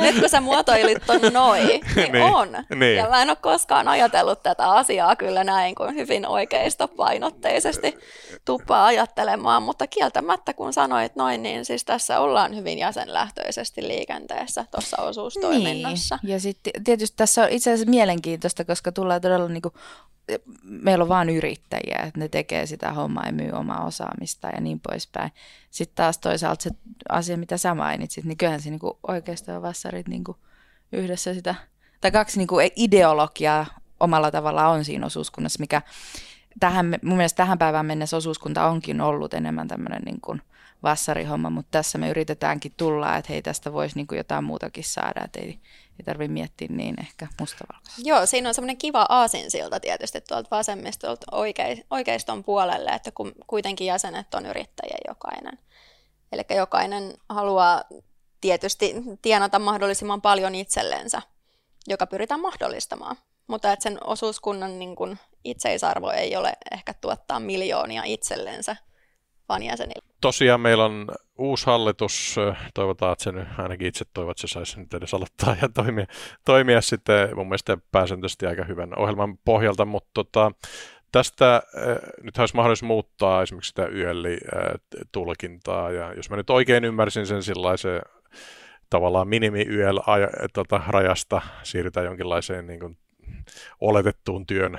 [0.00, 2.48] Nyt kun sä muotoilit ton noin, niin, niin on.
[2.74, 2.96] Niin.
[2.96, 7.98] Ja mä en ole koskaan ajatellut tätä asiaa kyllä näin kuin hyvin oikeista painotteisesti
[8.44, 15.02] tuppaa ajattelemaan, mutta kieltämättä kun sanoit noin, niin siis tässä ollaan hyvin jäsenlähtöisesti liikenteessä tuossa
[15.02, 16.18] osuustoiminnassa.
[16.22, 16.32] Niin.
[16.32, 19.74] Ja sitten tietysti tässä on itse asiassa mielenkiintoista, koska tulee todella niin kuin
[20.62, 24.80] meillä on vain yrittäjiä, että ne tekee sitä hommaa ja myy omaa osaamista ja niin
[24.80, 25.30] poispäin.
[25.70, 26.70] Sitten taas toisaalta se
[27.08, 30.24] asia, mitä sä mainitsit, niin kyllähän se niin oikeastaan ja vassarit niin
[30.92, 31.54] yhdessä sitä,
[32.00, 33.66] tai kaksi niin ideologiaa
[34.00, 35.82] omalla tavalla on siinä osuuskunnassa, mikä
[36.60, 40.42] tähän, mun mielestä tähän päivään mennessä osuuskunta onkin ollut enemmän tämmöinen niin kuin
[40.82, 45.24] vassarihomma, mutta tässä me yritetäänkin tulla, että hei tästä voisi niin kuin jotain muutakin saada,
[45.24, 45.58] että ei,
[45.98, 48.08] ei tarvitse miettiä niin ehkä mustavalkoisesti.
[48.08, 53.86] Joo, siinä on semmoinen kiva aasinsilta tietysti tuolta vasemmistolta oikei, oikeiston puolelle, että kun kuitenkin
[53.86, 55.58] jäsenet on yrittäjiä jokainen.
[56.32, 57.84] Eli jokainen haluaa
[58.40, 61.22] tietysti tienata mahdollisimman paljon itsellensä,
[61.86, 63.16] joka pyritään mahdollistamaan.
[63.46, 68.76] Mutta että sen osuuskunnan niin kun itseisarvo ei ole ehkä tuottaa miljoonia itsellensä,
[69.48, 70.13] vaan jäsenille.
[70.24, 71.08] Tosiaan meillä on
[71.38, 72.36] uusi hallitus.
[72.74, 76.06] Toivotaan, että se nyt ainakin itse toivot, että se saisi nyt edes aloittaa ja toimia,
[76.44, 80.52] toimia sitten mun mielestä pääsääntöisesti aika hyvän ohjelman pohjalta, mutta tota,
[81.12, 81.62] tästä
[82.22, 88.00] nyt olisi mahdollisuus muuttaa esimerkiksi sitä YL-tulkintaa, ja jos mä nyt oikein ymmärsin sen sellaisen
[88.90, 89.98] tavallaan minimi-YL
[90.52, 92.98] tota, rajasta siirrytään jonkinlaiseen niin kuin,
[93.80, 94.78] oletettuun työn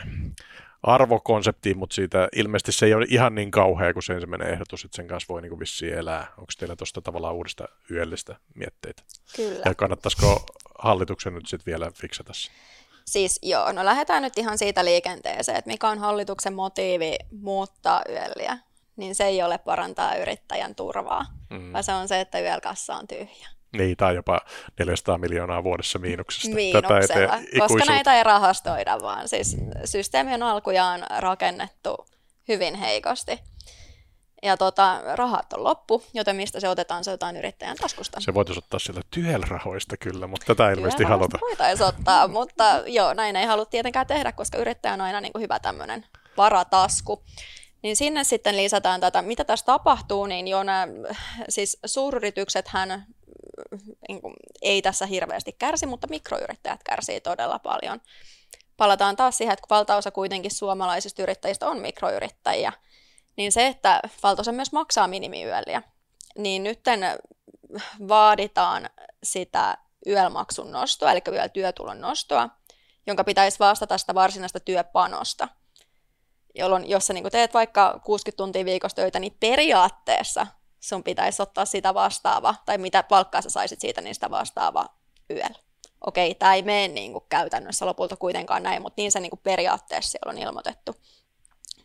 [0.86, 4.96] arvokonseptiin, mutta siitä ilmeisesti se ei ole ihan niin kauhea kuin se ensimmäinen ehdotus, että
[4.96, 6.28] sen kanssa voi niin vissiin elää.
[6.38, 9.04] Onko teillä tuosta tavallaan uudesta yöllistä mietteitä?
[9.36, 9.62] Kyllä.
[9.66, 10.46] Ja kannattaisiko
[10.80, 12.52] hallituksen nyt sitten vielä fiksata se?
[13.06, 18.58] Siis joo, no lähdetään nyt ihan siitä liikenteeseen, että mikä on hallituksen motiivi muuttaa yölliä,
[18.96, 21.74] niin se ei ole parantaa yrittäjän turvaa, mm.
[21.74, 23.55] vaan se on se, että yölkassa on tyhjä.
[23.78, 24.42] Niin, tai jopa
[24.80, 26.56] 400 miljoonaa vuodessa miinuksesta.
[26.56, 32.08] Miinuksella, koska näitä ei rahastoida, vaan siis systeemi on alkujaan rakennettu
[32.48, 33.40] hyvin heikosti.
[34.44, 38.22] Ja tota, rahat on loppu, joten mistä se otetaan, se jotain yrittäjän taskusta.
[38.22, 41.38] Se voitaisiin ottaa sieltä työlrahoista kyllä, mutta tätä ilmeisesti haluta.
[41.42, 45.42] Voitaisiin ottaa, mutta joo, näin ei halua tietenkään tehdä, koska yrittäjä on aina niin kuin
[45.42, 46.06] hyvä tämmöinen
[46.38, 47.24] varatasku.
[47.82, 50.88] Niin sinne sitten lisätään tätä, mitä tässä tapahtuu, niin jo nämä,
[51.50, 51.80] siis
[52.68, 53.06] hän
[54.08, 58.02] niin kuin, ei tässä hirveästi kärsi, mutta mikroyrittäjät kärsii todella paljon.
[58.78, 62.74] Palataan taas siihen, että kun valtaosa kuitenkin suomalaisista yrittäjistä on mikroyrittäjiä,
[63.38, 65.82] niin se, että valtaosa myös maksaa minimiyöliä,
[66.38, 66.80] niin nyt
[68.08, 68.90] vaaditaan
[69.24, 72.50] sitä yölmaksun nostoa, eli yötyötulon nostoa,
[73.08, 75.48] jonka pitäisi vastata sitä varsinaista työpanosta.
[76.56, 80.48] Jolloin, jos sä niin teet vaikka 60 tuntia viikossa töitä, niin periaatteessa
[80.80, 84.86] sun pitäisi ottaa sitä vastaava, tai mitä palkkaa sä saisit siitä, niin sitä vastaava
[85.30, 85.60] yöllä.
[86.06, 89.40] Okei, tämä ei mene niin kuin käytännössä lopulta kuitenkaan näin, mutta niin se niin kuin
[89.44, 90.96] periaatteessa siellä on ilmoitettu.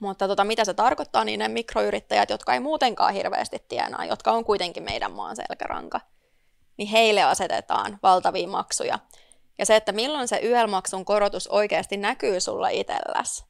[0.00, 4.44] Mutta tota, mitä se tarkoittaa, niin ne mikroyrittäjät, jotka ei muutenkaan hirveästi tienaa, jotka on
[4.44, 6.00] kuitenkin meidän maan selkäranka,
[6.76, 8.98] niin heille asetetaan valtavia maksuja.
[9.58, 13.44] Ja se, että milloin se YEL-maksun korotus oikeasti näkyy sulla itselläsi,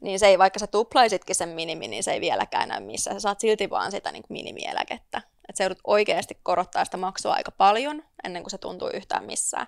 [0.00, 3.16] niin se ei, vaikka sä tuplaisitkin sen minimi, niin se ei vieläkään näy missään.
[3.16, 5.18] Sä saat silti vaan sitä niin minimieläkettä.
[5.18, 9.66] Että se joudut oikeasti korottaa sitä maksua aika paljon, ennen kuin se tuntuu yhtään missään.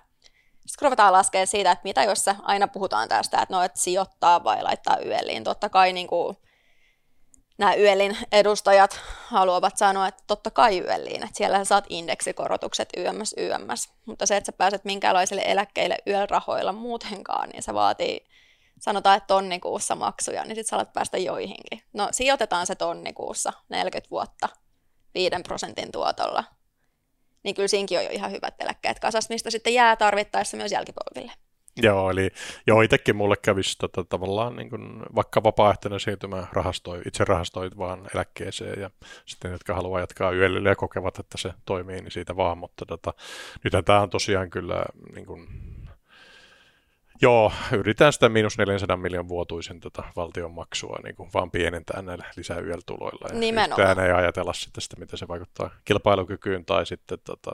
[0.69, 4.43] Sitten kun ruvetaan laskemaan siitä, että mitä jos aina puhutaan tästä, että no, että sijoittaa
[4.43, 5.43] vai laittaa yöliin.
[5.43, 6.37] Totta kai niin kuin,
[7.57, 13.89] nämä yölin edustajat haluavat sanoa, että totta kai yöliin, että siellä saat indeksikorotukset YMS, YMS.
[14.05, 18.25] Mutta se, että sä pääset minkälaiselle eläkkeille yölrahoilla muutenkaan, niin se vaatii
[18.79, 21.81] sanotaan, että tonnikuussa maksuja, niin sitten sä päästä joihinkin.
[21.93, 24.49] No sijoitetaan se tonnikuussa 40 vuotta
[25.13, 26.43] 5 prosentin tuotolla.
[27.43, 31.31] Niin kyllä siinkin on jo ihan hyvät eläkkeet kasas, mistä sitten jää tarvittaessa myös jälkipolville.
[31.81, 32.29] Joo, eli
[32.67, 38.07] joo, itsekin mulle kävisi tota, tavallaan niin kuin, vaikka vapaaehtoinen siirtymä rahastoi, itse rahastoit vaan
[38.15, 38.89] eläkkeeseen ja
[39.25, 43.13] sitten jotka haluaa jatkaa yöllä ja kokevat, että se toimii, niin siitä vaan, mutta tota,
[43.63, 45.47] nythän tämä on tosiaan kyllä niin kuin,
[47.21, 52.25] Joo, yritetään sitä miinus 400 miljoonan vuotuisen tota, valtion maksua niin kuin vaan pienentää näillä
[52.35, 53.27] lisäyöl-tuloilla.
[53.33, 53.99] Ja Nimenomaan.
[53.99, 57.51] ei ajatella sitten sitä, miten se vaikuttaa kilpailukykyyn tai sitten tota,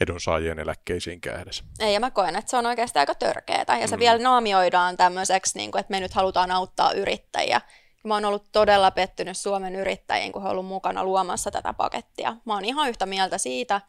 [0.00, 1.64] edunsaajien eläkkeisiinkään edes.
[1.80, 3.78] Ei, ja mä koen, että se on oikeasti aika törkeetä.
[3.78, 4.00] Ja se mm.
[4.00, 7.60] vielä naamioidaan tämmöiseksi, niin kuin, että me nyt halutaan auttaa yrittäjiä.
[8.04, 12.36] Mä oon ollut todella pettynyt Suomen yrittäjiin, kun he ollut mukana luomassa tätä pakettia.
[12.44, 13.80] Mä oon ihan yhtä mieltä siitä,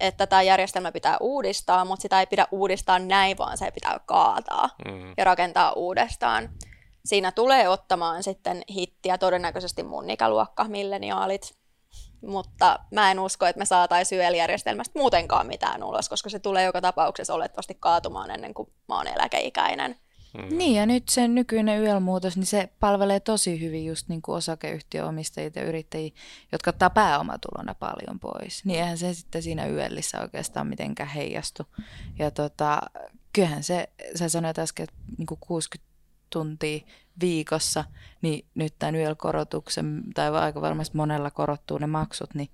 [0.00, 4.68] että tämä järjestelmä pitää uudistaa, mutta sitä ei pidä uudistaa näin, vaan se pitää kaataa
[4.84, 5.14] mm.
[5.16, 6.48] ja rakentaa uudestaan.
[7.04, 11.56] Siinä tulee ottamaan sitten hittiä todennäköisesti mun ikäluokka, milleniaalit,
[12.26, 16.80] mutta mä en usko, että me saataisiin YEL-järjestelmästä muutenkaan mitään ulos, koska se tulee joka
[16.80, 19.98] tapauksessa olettavasti kaatumaan ennen kuin mä oon eläkeikäinen.
[20.38, 20.58] Hmm.
[20.58, 25.50] Niin, ja nyt se nykyinen YEL-muutos, niin se palvelee tosi hyvin just niin kuin osakeyhtiöomistajia
[25.54, 26.10] ja yrittäjiä,
[26.52, 28.64] jotka ottaa pääomatulona paljon pois.
[28.64, 31.62] Niin eihän se sitten siinä YELissä oikeastaan mitenkään heijastu.
[32.18, 32.80] Ja tota,
[33.32, 35.92] kyllähän se, sä sanoit äsken, että niin kuin 60
[36.30, 36.80] tuntia
[37.20, 37.84] viikossa,
[38.22, 42.48] niin nyt tämän YEL-korotuksen, tai aika varmasti monella korottuu ne maksut, niin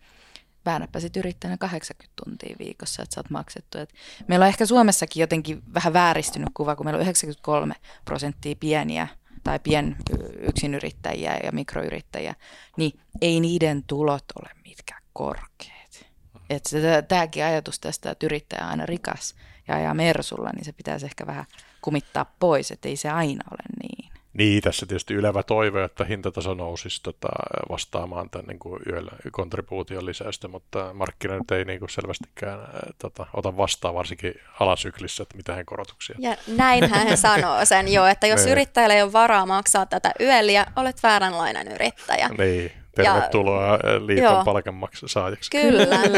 [0.68, 3.78] väännäpä sitten yrittäjänä 80 tuntia viikossa, että sä oot maksettu.
[3.78, 3.94] Et
[4.26, 9.08] meillä on ehkä Suomessakin jotenkin vähän vääristynyt kuva, kun meillä on 93 prosenttia pieniä
[9.44, 9.96] tai pien
[10.40, 12.34] yksinyrittäjiä ja mikroyrittäjiä,
[12.76, 16.06] niin ei niiden tulot ole mitkään korkeat.
[16.50, 19.34] Että tämäkin ajatus tästä, että yrittäjä on aina rikas
[19.68, 21.44] ja ajaa mersulla, niin se pitäisi ehkä vähän
[21.82, 23.97] kumittaa pois, että ei se aina ole niin.
[24.32, 27.28] Niin, tässä tietysti ylevä toive, että hintataso nousisi tota,
[27.68, 32.58] vastaamaan tämän niin kuin yöllä kontribuution lisäystä, mutta markkinat ei niin kuin selvästikään
[32.98, 36.16] tota, ota vastaan, varsinkin alasyklissä, että mitään korotuksia.
[36.18, 38.52] Ja näinhän hän sanoo sen jo, että jos niin.
[38.52, 42.28] yrittäjällä ei ole varaa maksaa tätä yöliä, olet vääränlainen yrittäjä.
[42.38, 44.44] Niin, tervetuloa ja, liiton joo.
[44.44, 45.50] palkanmaksasaajaksi.
[45.50, 46.00] Kyllä.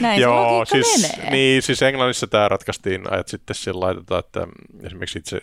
[0.00, 1.30] Näin joo, se siis, menee.
[1.30, 4.46] Niin, siis Englannissa tämä ratkaistiin ajat sitten sillä lailla, että
[4.82, 5.40] esimerkiksi itse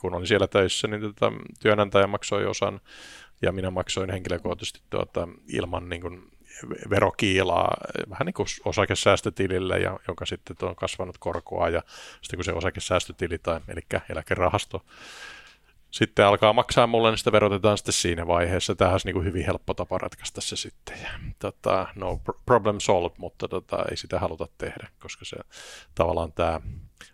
[0.00, 2.80] kun olin siellä töissä, niin tota, työnantaja maksoi osan
[3.42, 6.30] ja minä maksoin henkilökohtaisesti tuota, ilman niin kuin,
[6.90, 7.76] verokiilaa
[8.10, 11.82] vähän niin kuin osakesäästötilille, ja, jonka sitten on kasvanut korkoa, ja
[12.22, 14.84] sitten kun se osakesäästötili tai eli eläkerahasto
[15.90, 18.74] sitten alkaa maksaa mulle, niin sitä verotetaan sitten siinä vaiheessa.
[18.74, 20.98] Tämähän olisi niin kuin hyvin helppo tapa ratkaista se sitten.
[21.02, 25.36] Ja, tota, no problem solved, mutta tota, ei sitä haluta tehdä, koska se
[25.94, 26.60] tavallaan tämä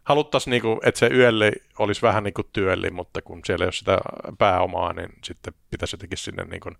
[0.05, 3.67] haluttaisiin, niin kuin, että se yölle olisi vähän niin kuin työli, mutta kun siellä ei
[3.67, 3.99] ole sitä
[4.39, 6.77] pääomaa, niin sitten pitäisi jotenkin sinne niin kuin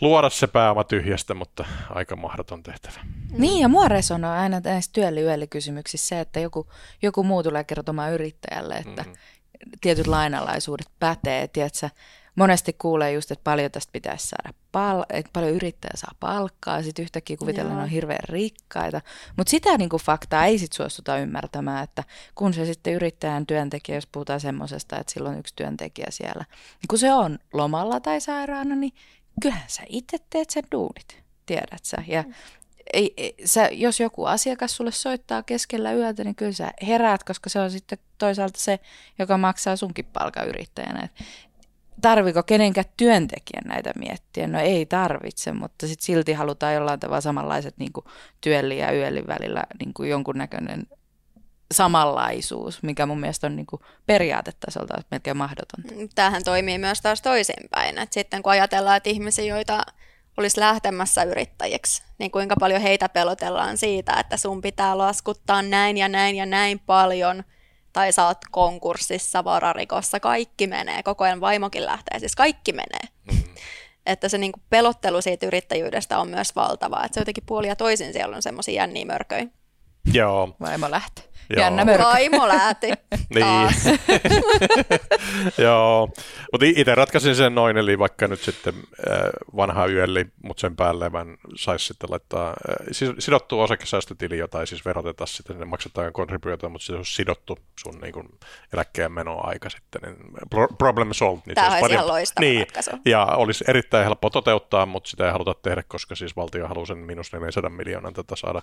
[0.00, 3.00] luoda se pääoma tyhjästä, mutta aika mahdoton tehtävä.
[3.30, 6.66] Niin, ja mua resonoi aina näissä työli kysymyksissä se, että joku,
[7.02, 9.72] joku muu tulee kertomaan yrittäjälle, että mm-hmm.
[9.80, 11.88] tietyt lainalaisuudet pätee, tiedätkö,
[12.34, 16.82] monesti kuulee just, että paljon tästä pitäisi saada, pal- että paljon yrittäjä saa palkkaa, ja
[16.82, 19.00] sitten yhtäkkiä kuvitellaan, että on hirveän rikkaita.
[19.36, 22.04] Mutta sitä niin kuin faktaa ei sitten suostuta ymmärtämään, että
[22.34, 26.98] kun se sitten yrittäjän työntekijä, jos puhutaan semmoisesta, että silloin yksi työntekijä siellä, niin kun
[26.98, 28.92] se on lomalla tai sairaana, niin
[29.42, 31.96] kyllähän sä itse teet sen duunit, tiedät sä.
[32.06, 32.34] Ja mm.
[32.92, 37.50] ei, ei, sä, jos joku asiakas sulle soittaa keskellä yötä, niin kyllä sä heräät, koska
[37.50, 38.80] se on sitten toisaalta se,
[39.18, 41.08] joka maksaa sunkin palkayrittäjänä.
[42.02, 44.46] Tarviko kenenkään työntekijän näitä miettiä?
[44.46, 48.06] No ei tarvitse, mutta sitten silti halutaan jollain tavalla samanlaiset niin kuin
[48.78, 50.86] ja yöllin välillä niin jonkunnäköinen
[51.72, 53.66] samanlaisuus, mikä mun mielestä on niin
[54.06, 55.94] periaatetasolta melkein mahdotonta.
[56.14, 57.98] Tämähän toimii myös taas toisinpäin.
[57.98, 59.82] että sitten kun ajatellaan, että ihmisiä, joita
[60.36, 66.08] olisi lähtemässä yrittäjiksi, niin kuinka paljon heitä pelotellaan siitä, että sun pitää laskuttaa näin ja
[66.08, 67.44] näin ja näin paljon,
[67.92, 73.08] tai sä oot konkurssissa, vararikossa, kaikki menee, koko ajan vaimokin lähtee, siis kaikki menee.
[73.32, 73.54] Mm-hmm.
[74.06, 77.76] Että se niin kuin pelottelu siitä yrittäjyydestä on myös valtava, että se jotenkin puoli ja
[77.76, 79.46] toisin siellä on semmoisia jänniä mörköjä.
[80.12, 80.56] Joo.
[80.60, 81.31] Vaimo lähtee.
[81.56, 82.04] Jännä mörkö.
[82.04, 82.86] Vaimo lähti
[83.34, 83.68] niin.
[85.64, 86.08] Joo,
[86.52, 89.18] mutta itse ratkaisin sen noin, eli vaikka nyt sitten äh,
[89.56, 91.26] vanha yöli, mutta sen päälle mä
[91.56, 92.86] saisi sitten laittaa äh,
[93.18, 98.00] sidottu osakesäästötili, jota ei siis veroteta sitten, ne maksetaan kontribuutio, mutta se on sidottu sun
[98.00, 98.28] niin kuin,
[98.72, 101.42] eläkkeen menoaika sitten, niin problem solved.
[101.46, 102.90] Niin Tämä olisi paljon, ihan loistava niin, ratkaisu.
[103.06, 106.98] Ja olisi erittäin helppo toteuttaa, mutta sitä ei haluta tehdä, koska siis valtio haluaa sen
[106.98, 108.62] minus 400 miljoonan tätä saada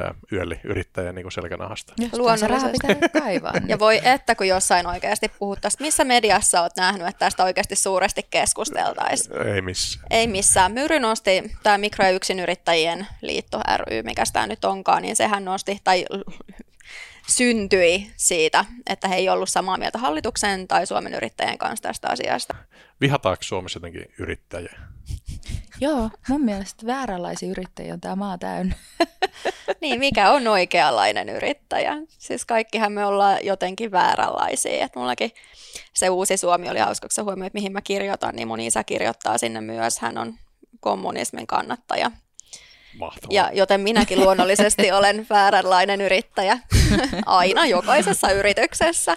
[0.00, 1.92] äh, yöli yrittäjän niin selkänahasta.
[1.98, 2.78] Ja luonnollisesti.
[2.86, 3.52] pitää kaivaa.
[3.66, 8.26] ja voi että, kun jossain oikeasti puhuttaisiin, missä mediassa olet nähnyt, että tästä oikeasti suuresti
[8.30, 9.46] keskusteltaisiin?
[9.54, 10.06] Ei missään.
[10.10, 10.72] Ei missään.
[10.72, 15.80] Myry nosti, tämä mikro- ja yksinyrittäjien liitto ry, mikä tämä nyt onkaan, niin sehän nosti,
[15.84, 16.04] tai
[17.28, 22.54] syntyi siitä, että he ei ollut samaa mieltä hallituksen tai Suomen yrittäjien kanssa tästä asiasta.
[23.00, 24.78] Vihataanko Suomessa jotenkin yrittäjiä?
[25.80, 28.74] Joo, mun mielestä vääränlaisia yrittäjiä on tämä maa täynnä.
[29.80, 31.96] niin, mikä on oikeanlainen yrittäjä?
[32.08, 34.84] Siis kaikkihan me ollaan jotenkin vääränlaisia.
[34.84, 35.30] Et mullakin
[35.94, 39.38] se uusi Suomi oli hauska, kun sä huomioit, mihin mä kirjoitan, niin mun isä kirjoittaa
[39.38, 39.98] sinne myös.
[39.98, 40.34] Hän on
[40.80, 42.10] kommunismin kannattaja.
[42.98, 43.34] Mahtavaa.
[43.34, 46.58] Ja joten minäkin luonnollisesti olen vääränlainen yrittäjä
[47.26, 49.16] aina jokaisessa yrityksessä.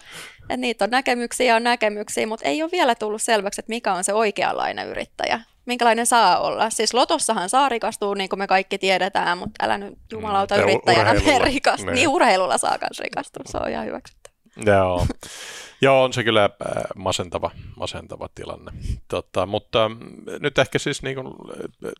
[0.50, 3.94] Et niitä on näkemyksiä ja on näkemyksiä, mutta ei ole vielä tullut selväksi, että mikä
[3.94, 6.70] on se oikeanlainen yrittäjä minkälainen saa olla.
[6.70, 11.14] Siis Lotossahan saa rikastua, niin kuin me kaikki tiedetään, mutta älä nyt jumalauta mm, yrittäjänä
[11.44, 11.86] rikastua.
[11.86, 11.96] Niin.
[11.96, 14.36] niin urheilulla saa myös rikastua, se on ihan hyväksyttävä.
[14.66, 15.06] Joo.
[15.84, 18.72] Joo, on se kyllä äh, masentava, masentava tilanne.
[19.08, 19.98] Tota, mutta mm,
[20.40, 21.34] nyt ehkä siis niin kuin,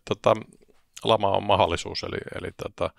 [0.08, 0.34] tota,
[1.04, 2.90] lama on mahdollisuus, eli, eli tota,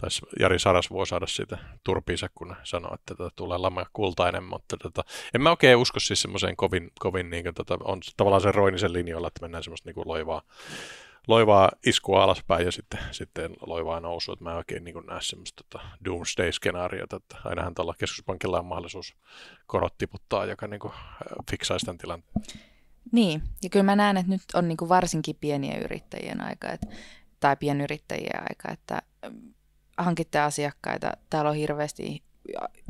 [0.00, 4.76] tais Jari Saras voi saada siitä turpiinsa, kun sanoo, että tota, tulee lama kultainen, mutta
[4.76, 5.04] tota,
[5.34, 8.92] en mä oikein usko siis semmoiseen kovin, kovin niin kuin, tota, on tavallaan se Roinisen
[8.92, 10.42] linjoilla, että mennään semmoista niin loivaa,
[11.28, 15.64] loivaa iskua alaspäin ja sitten, sitten loivaa nousua, että mä en oikein niin näe semmoista
[15.70, 19.16] tota, doomsday-skenaariota, että ainahan tuolla keskuspankilla on mahdollisuus
[19.66, 20.92] korot tiputtaa, joka niin kuin,
[21.50, 22.44] fiksaisi tämän tilanteen.
[23.12, 26.86] Niin, ja kyllä mä näen, että nyt on niin kuin varsinkin pienien yrittäjien aika, että,
[27.40, 29.02] tai pienyrittäjien aika, että
[29.98, 32.22] hankitte asiakkaita, täällä on hirveästi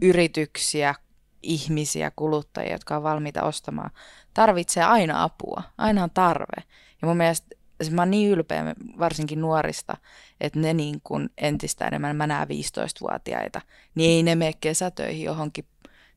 [0.03, 0.95] yrityksiä,
[1.43, 3.91] ihmisiä, kuluttajia, jotka on valmiita ostamaan.
[4.35, 6.63] Tarvitsee aina apua, aina on tarve.
[7.03, 9.97] Ja mun mielestä siis mä oon niin ylpeä varsinkin nuorista,
[10.41, 13.61] että ne niin kuin entistä enemmän, mä näen 15-vuotiaita,
[13.95, 15.65] niin ei ne mene kesätöihin johonkin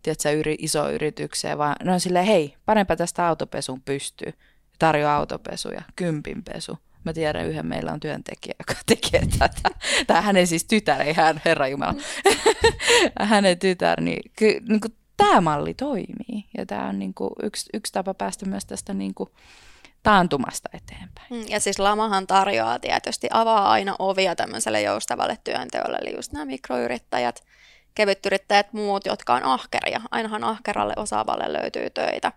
[0.03, 4.33] tiedätkö, yri, iso yritykseen, vaan ne on silleen, hei, panepa tästä autopesun pystyyn.
[4.79, 6.77] Tarjoa autopesuja, kympinpesu.
[7.03, 9.69] Mä tiedän yhden, meillä on työntekijä, joka tekee tätä.
[10.07, 11.93] Tämä hänen siis tytär, ei hän, herra Jumala.
[13.21, 16.45] hänen tytär, niin, ky, niin kuin, tämä malli toimii.
[16.57, 19.29] Ja tämä on niin kuin, yksi, yksi tapa päästä myös tästä niin kuin,
[20.03, 21.27] taantumasta eteenpäin.
[21.29, 26.45] Mm, ja siis lamahan tarjoaa tietysti, avaa aina ovia tämmöiselle joustavalle työnteolle, eli just nämä
[26.45, 27.43] mikroyrittäjät,
[27.95, 30.01] kevytyrittäjät, muut, jotka on ahkeria.
[30.11, 32.31] Ainahan ahkeralle osaavalle löytyy töitä.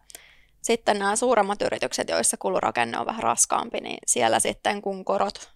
[0.65, 5.51] Sitten nämä suuremmat yritykset, joissa kulurakenne on vähän raskaampi, niin siellä sitten kun korot,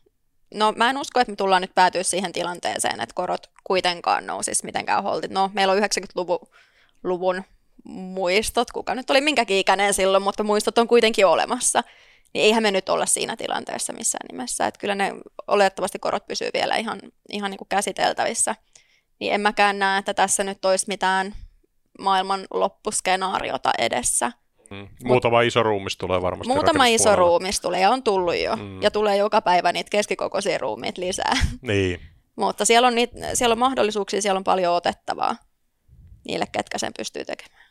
[0.55, 4.65] no mä en usko, että me tullaan nyt päätyä siihen tilanteeseen, että korot kuitenkaan nousisi
[4.65, 5.31] mitenkään holtit.
[5.31, 7.45] No meillä on 90-luvun
[7.85, 11.83] muistot, kuka nyt oli minkäkin ikäinen silloin, mutta muistot on kuitenkin olemassa.
[12.35, 14.67] Niin eihän me nyt olla siinä tilanteessa missään nimessä.
[14.67, 15.15] Että kyllä ne
[15.47, 18.55] olettavasti korot pysyy vielä ihan, ihan niin kuin käsiteltävissä.
[19.19, 21.35] Niin en mäkään näe, että tässä nyt olisi mitään
[21.99, 24.33] maailman loppuskenaariota edessä.
[24.71, 24.89] Mm.
[25.05, 28.57] Muutama Mut, iso ruumis tulee varmasti Muutama iso ruumis tulee ja on tullut jo.
[28.57, 28.83] Mm.
[28.83, 31.33] Ja tulee joka päivä niitä keskikokoisia ruumiit lisää.
[31.63, 32.01] Niin.
[32.37, 35.37] Mutta siellä on, niitä, siellä on mahdollisuuksia, siellä on paljon otettavaa
[36.29, 37.69] niille, ketkä sen pystyy tekemään.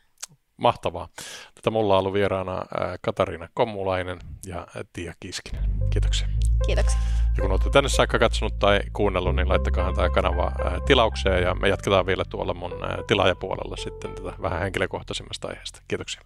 [0.56, 1.08] Mahtavaa.
[1.54, 2.62] Tätä mulla on ollut vieraana
[3.00, 5.64] Katariina Kommulainen ja Tiia Kiskinen.
[5.90, 6.28] Kiitoksia.
[6.66, 6.98] Kiitoksia.
[7.36, 10.52] Ja kun olette tänne saakka katsonut tai kuunnellut, niin laittakaa tämä kanava
[10.86, 12.72] tilaukseen ja me jatketaan vielä tuolla mun
[13.06, 15.82] tilaajapuolella sitten tätä vähän henkilökohtaisemmasta aiheesta.
[15.88, 16.20] Kiitoksia.